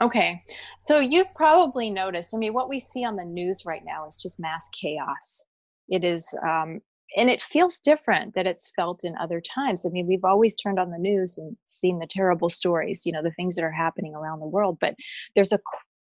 Okay, 0.00 0.42
so 0.80 0.98
you've 0.98 1.32
probably 1.36 1.88
noticed. 1.88 2.34
I 2.34 2.38
mean, 2.38 2.52
what 2.52 2.68
we 2.68 2.80
see 2.80 3.04
on 3.04 3.14
the 3.14 3.24
news 3.24 3.64
right 3.64 3.82
now 3.84 4.08
is 4.08 4.16
just 4.16 4.40
mass 4.40 4.68
chaos. 4.72 5.46
It 5.88 6.02
is 6.02 6.36
um, 6.42 6.80
and 7.16 7.30
it 7.30 7.40
feels 7.40 7.78
different 7.78 8.34
that 8.34 8.46
it's 8.46 8.72
felt 8.74 9.04
in 9.04 9.14
other 9.18 9.40
times. 9.40 9.86
I 9.86 9.90
mean, 9.90 10.08
we've 10.08 10.24
always 10.24 10.56
turned 10.56 10.80
on 10.80 10.90
the 10.90 10.98
news 10.98 11.38
and 11.38 11.56
seen 11.66 12.00
the 12.00 12.08
terrible 12.08 12.48
stories, 12.48 13.06
you 13.06 13.12
know, 13.12 13.22
the 13.22 13.30
things 13.32 13.54
that 13.54 13.64
are 13.64 13.70
happening 13.70 14.16
around 14.16 14.40
the 14.40 14.46
world, 14.46 14.78
but 14.80 14.96
there's 15.36 15.52
a 15.52 15.60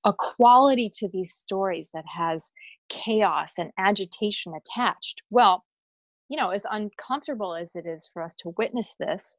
a 0.06 0.14
quality 0.14 0.92
to 1.00 1.10
these 1.10 1.34
stories 1.34 1.90
that 1.96 2.06
has 2.16 2.52
chaos 2.90 3.58
and 3.58 3.72
agitation 3.80 4.54
attached. 4.54 5.24
Well, 5.32 5.66
you 6.30 6.38
know, 6.38 6.50
as 6.50 6.66
uncomfortable 6.70 7.56
as 7.56 7.76
it 7.76 7.86
is 7.86 8.10
for 8.12 8.22
us 8.22 8.36
to 8.36 8.54
witness 8.58 8.96
this, 9.00 9.38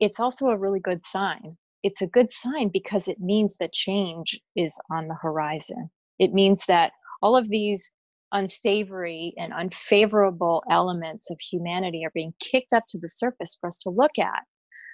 it's 0.00 0.20
also 0.20 0.46
a 0.46 0.58
really 0.58 0.80
good 0.80 1.04
sign. 1.04 1.56
It's 1.82 2.02
a 2.02 2.06
good 2.06 2.30
sign 2.30 2.70
because 2.72 3.08
it 3.08 3.20
means 3.20 3.58
that 3.58 3.72
change 3.72 4.38
is 4.56 4.78
on 4.90 5.08
the 5.08 5.14
horizon. 5.14 5.90
It 6.18 6.32
means 6.32 6.64
that 6.66 6.92
all 7.22 7.36
of 7.36 7.48
these 7.48 7.90
unsavory 8.32 9.34
and 9.38 9.52
unfavorable 9.52 10.62
elements 10.70 11.30
of 11.30 11.38
humanity 11.40 12.04
are 12.04 12.12
being 12.14 12.34
kicked 12.40 12.72
up 12.72 12.84
to 12.88 12.98
the 12.98 13.08
surface 13.08 13.56
for 13.58 13.68
us 13.68 13.78
to 13.78 13.90
look 13.90 14.18
at. 14.18 14.42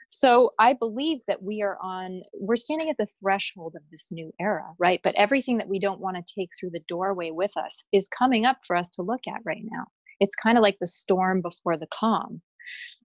So 0.09 0.53
I 0.59 0.75
believe 0.75 1.21
that 1.27 1.43
we 1.43 1.63
are 1.63 1.79
on, 1.83 2.23
we're 2.35 2.57
standing 2.57 2.91
at 2.91 2.99
the 2.99 3.07
threshold 3.07 3.75
of 3.77 3.83
this 3.91 4.09
new 4.13 4.31
era, 4.39 4.67
right? 4.79 5.01
But 5.03 5.15
everything 5.15 5.57
that 5.59 5.69
we 5.69 5.79
don't 5.79 6.01
want 6.01 6.17
to 6.19 6.35
take 6.35 6.51
through 6.59 6.71
the 6.71 6.85
doorway 6.87 7.31
with 7.31 7.57
us 7.57 7.83
is 7.93 8.09
coming 8.09 8.45
up 8.45 8.59
for 8.67 8.77
us 8.77 8.91
to 8.91 9.03
look 9.03 9.23
at 9.27 9.41
right 9.45 9.63
now. 9.65 9.87
It's 10.23 10.37
kind 10.37 10.59
of 10.59 10.63
like 10.63 10.79
the 10.81 10.89
storm 10.89 11.43
before 11.43 11.77
the 11.79 11.89
calm. 11.89 12.43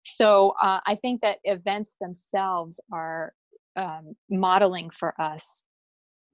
So 0.03 0.53
uh, 0.61 0.81
I 0.87 0.95
think 0.95 1.21
that 1.21 1.39
events 1.45 1.97
themselves 2.01 2.81
are 2.93 3.33
um, 3.75 4.15
modeling 4.29 4.91
for 4.91 5.13
us 5.19 5.65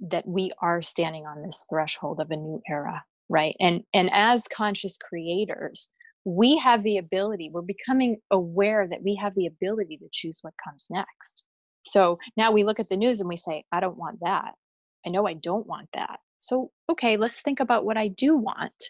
that 0.01 0.27
we 0.27 0.51
are 0.61 0.81
standing 0.81 1.25
on 1.25 1.43
this 1.43 1.65
threshold 1.71 2.19
of 2.21 2.31
a 2.31 2.37
new 2.37 2.61
era 2.69 3.03
right? 3.29 3.55
And 3.59 3.83
and 3.93 4.09
as 4.13 4.47
conscious 4.47 4.97
creators 4.97 5.89
we 6.25 6.57
have 6.57 6.83
the 6.83 6.97
ability 6.97 7.49
we're 7.53 7.61
becoming 7.61 8.17
aware 8.31 8.87
that 8.87 9.03
we 9.03 9.15
have 9.21 9.35
the 9.35 9.47
ability 9.47 9.97
to 9.97 10.07
choose 10.11 10.39
what 10.41 10.53
comes 10.63 10.87
next. 10.91 11.45
So 11.85 12.19
now 12.37 12.51
we 12.51 12.63
look 12.63 12.79
at 12.79 12.89
the 12.89 12.97
news 12.97 13.21
and 13.21 13.29
we 13.29 13.37
say 13.37 13.65
i 13.71 13.79
don't 13.81 13.97
want 13.97 14.19
that. 14.21 14.53
I 15.05 15.09
know 15.09 15.27
i 15.27 15.33
don't 15.33 15.67
want 15.67 15.89
that 15.93 16.19
so 16.43 16.71
okay 16.89 17.17
let's 17.17 17.41
think 17.41 17.59
about 17.59 17.85
what 17.85 17.97
i 17.97 18.07
do 18.07 18.35
want 18.35 18.89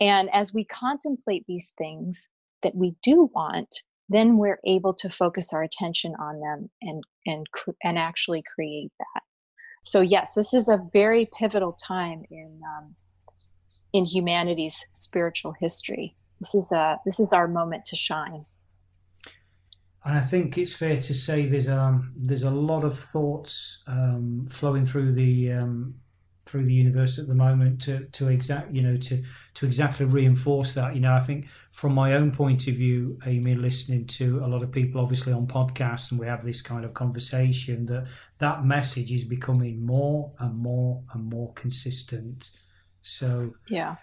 and 0.00 0.28
as 0.32 0.52
we 0.54 0.64
contemplate 0.64 1.44
these 1.46 1.72
things 1.78 2.28
that 2.62 2.74
we 2.74 2.94
do 3.02 3.30
want 3.34 3.82
then 4.08 4.36
we're 4.36 4.60
able 4.66 4.92
to 4.92 5.08
focus 5.08 5.52
our 5.52 5.62
attention 5.62 6.14
on 6.20 6.40
them 6.40 6.70
and 6.82 7.02
and 7.26 7.46
and 7.82 7.98
actually 7.98 8.42
create 8.54 8.92
that 8.98 9.22
so 9.82 10.00
yes 10.00 10.34
this 10.34 10.52
is 10.52 10.68
a 10.68 10.78
very 10.92 11.28
pivotal 11.38 11.72
time 11.72 12.22
in 12.30 12.60
um, 12.76 12.94
in 13.92 14.04
humanity's 14.04 14.86
spiritual 14.92 15.54
history. 15.58 16.14
This 16.40 16.54
is 16.54 16.72
a 16.72 16.98
this 17.04 17.20
is 17.20 17.32
our 17.32 17.48
moment 17.48 17.84
to 17.86 17.96
shine. 17.96 18.44
And 20.04 20.16
I 20.16 20.20
think 20.20 20.56
it's 20.56 20.72
fair 20.72 20.96
to 20.96 21.14
say 21.14 21.46
there's 21.46 21.68
um 21.68 22.12
there's 22.16 22.42
a 22.42 22.50
lot 22.50 22.84
of 22.84 22.98
thoughts 22.98 23.82
um, 23.86 24.46
flowing 24.48 24.84
through 24.84 25.12
the 25.12 25.52
um, 25.52 25.94
through 26.50 26.64
the 26.64 26.74
universe 26.74 27.18
at 27.18 27.28
the 27.28 27.34
moment 27.34 27.82
to 27.82 28.06
to 28.06 28.28
exact 28.28 28.72
you 28.72 28.82
know 28.82 28.96
to 28.96 29.22
to 29.54 29.66
exactly 29.66 30.06
reinforce 30.06 30.74
that. 30.74 30.94
You 30.94 31.00
know, 31.00 31.14
I 31.14 31.20
think 31.20 31.46
from 31.72 31.94
my 31.94 32.14
own 32.14 32.32
point 32.32 32.66
of 32.66 32.74
view, 32.74 33.18
Amy, 33.24 33.54
listening 33.54 34.06
to 34.06 34.44
a 34.44 34.48
lot 34.48 34.62
of 34.62 34.72
people 34.72 35.00
obviously 35.00 35.32
on 35.32 35.46
podcasts, 35.46 36.10
and 36.10 36.18
we 36.18 36.26
have 36.26 36.44
this 36.44 36.60
kind 36.60 36.84
of 36.84 36.92
conversation 36.94 37.86
that 37.86 38.08
that 38.38 38.64
message 38.64 39.12
is 39.12 39.24
becoming 39.24 39.86
more 39.86 40.32
and 40.38 40.56
more 40.56 41.02
and 41.14 41.24
more 41.24 41.52
consistent 41.54 42.50
so 43.02 43.52
yeah. 43.68 43.96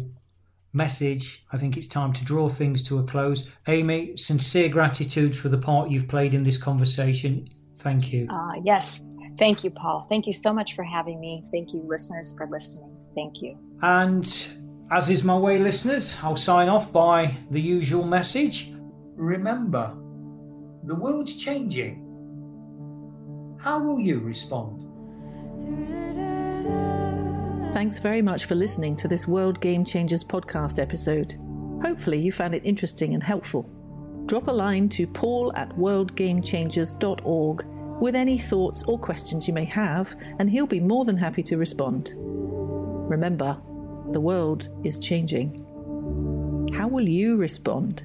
message, 0.72 1.44
I 1.52 1.58
think 1.58 1.76
it's 1.76 1.86
time 1.86 2.12
to 2.14 2.24
draw 2.24 2.48
things 2.48 2.82
to 2.84 2.98
a 2.98 3.02
close. 3.02 3.50
Amy, 3.66 4.16
sincere 4.16 4.68
gratitude 4.68 5.36
for 5.36 5.48
the 5.48 5.58
part 5.58 5.90
you've 5.90 6.08
played 6.08 6.34
in 6.34 6.42
this 6.44 6.58
conversation. 6.58 7.48
Thank 7.78 8.12
you. 8.12 8.28
Uh, 8.30 8.60
yes. 8.62 9.00
Thank 9.38 9.64
you, 9.64 9.70
Paul. 9.70 10.06
Thank 10.08 10.26
you 10.26 10.32
so 10.32 10.52
much 10.52 10.74
for 10.74 10.84
having 10.84 11.18
me. 11.18 11.42
Thank 11.50 11.72
you, 11.72 11.82
listeners, 11.82 12.34
for 12.36 12.46
listening. 12.46 13.02
Thank 13.14 13.42
you. 13.42 13.58
And 13.80 14.26
as 14.92 15.08
is 15.08 15.24
my 15.24 15.36
way, 15.36 15.58
listeners, 15.58 16.18
I'll 16.22 16.36
sign 16.36 16.68
off 16.68 16.92
by 16.92 17.34
the 17.50 17.60
usual 17.60 18.04
message. 18.04 18.70
Remember, 19.16 19.94
the 20.84 20.94
world's 20.94 21.34
changing. 21.34 21.98
How 23.58 23.82
will 23.82 23.98
you 23.98 24.20
respond? 24.20 24.82
Thanks 27.72 28.00
very 28.00 28.20
much 28.20 28.44
for 28.44 28.54
listening 28.54 28.94
to 28.96 29.08
this 29.08 29.26
World 29.26 29.62
Game 29.62 29.82
Changers 29.82 30.22
podcast 30.22 30.78
episode. 30.78 31.36
Hopefully, 31.82 32.20
you 32.20 32.30
found 32.30 32.54
it 32.54 32.60
interesting 32.62 33.14
and 33.14 33.22
helpful. 33.22 33.62
Drop 34.26 34.48
a 34.48 34.52
line 34.52 34.90
to 34.90 35.06
paul 35.06 35.56
at 35.56 35.70
worldgamechangers.org 35.70 37.66
with 37.98 38.14
any 38.14 38.36
thoughts 38.36 38.82
or 38.82 38.98
questions 38.98 39.48
you 39.48 39.54
may 39.54 39.64
have, 39.64 40.14
and 40.38 40.50
he'll 40.50 40.66
be 40.66 40.80
more 40.80 41.06
than 41.06 41.16
happy 41.16 41.42
to 41.44 41.56
respond. 41.56 42.12
Remember, 42.14 43.56
the 44.12 44.20
world 44.20 44.68
is 44.84 44.98
changing. 44.98 45.58
How 46.74 46.88
will 46.88 47.08
you 47.08 47.36
respond? 47.36 48.04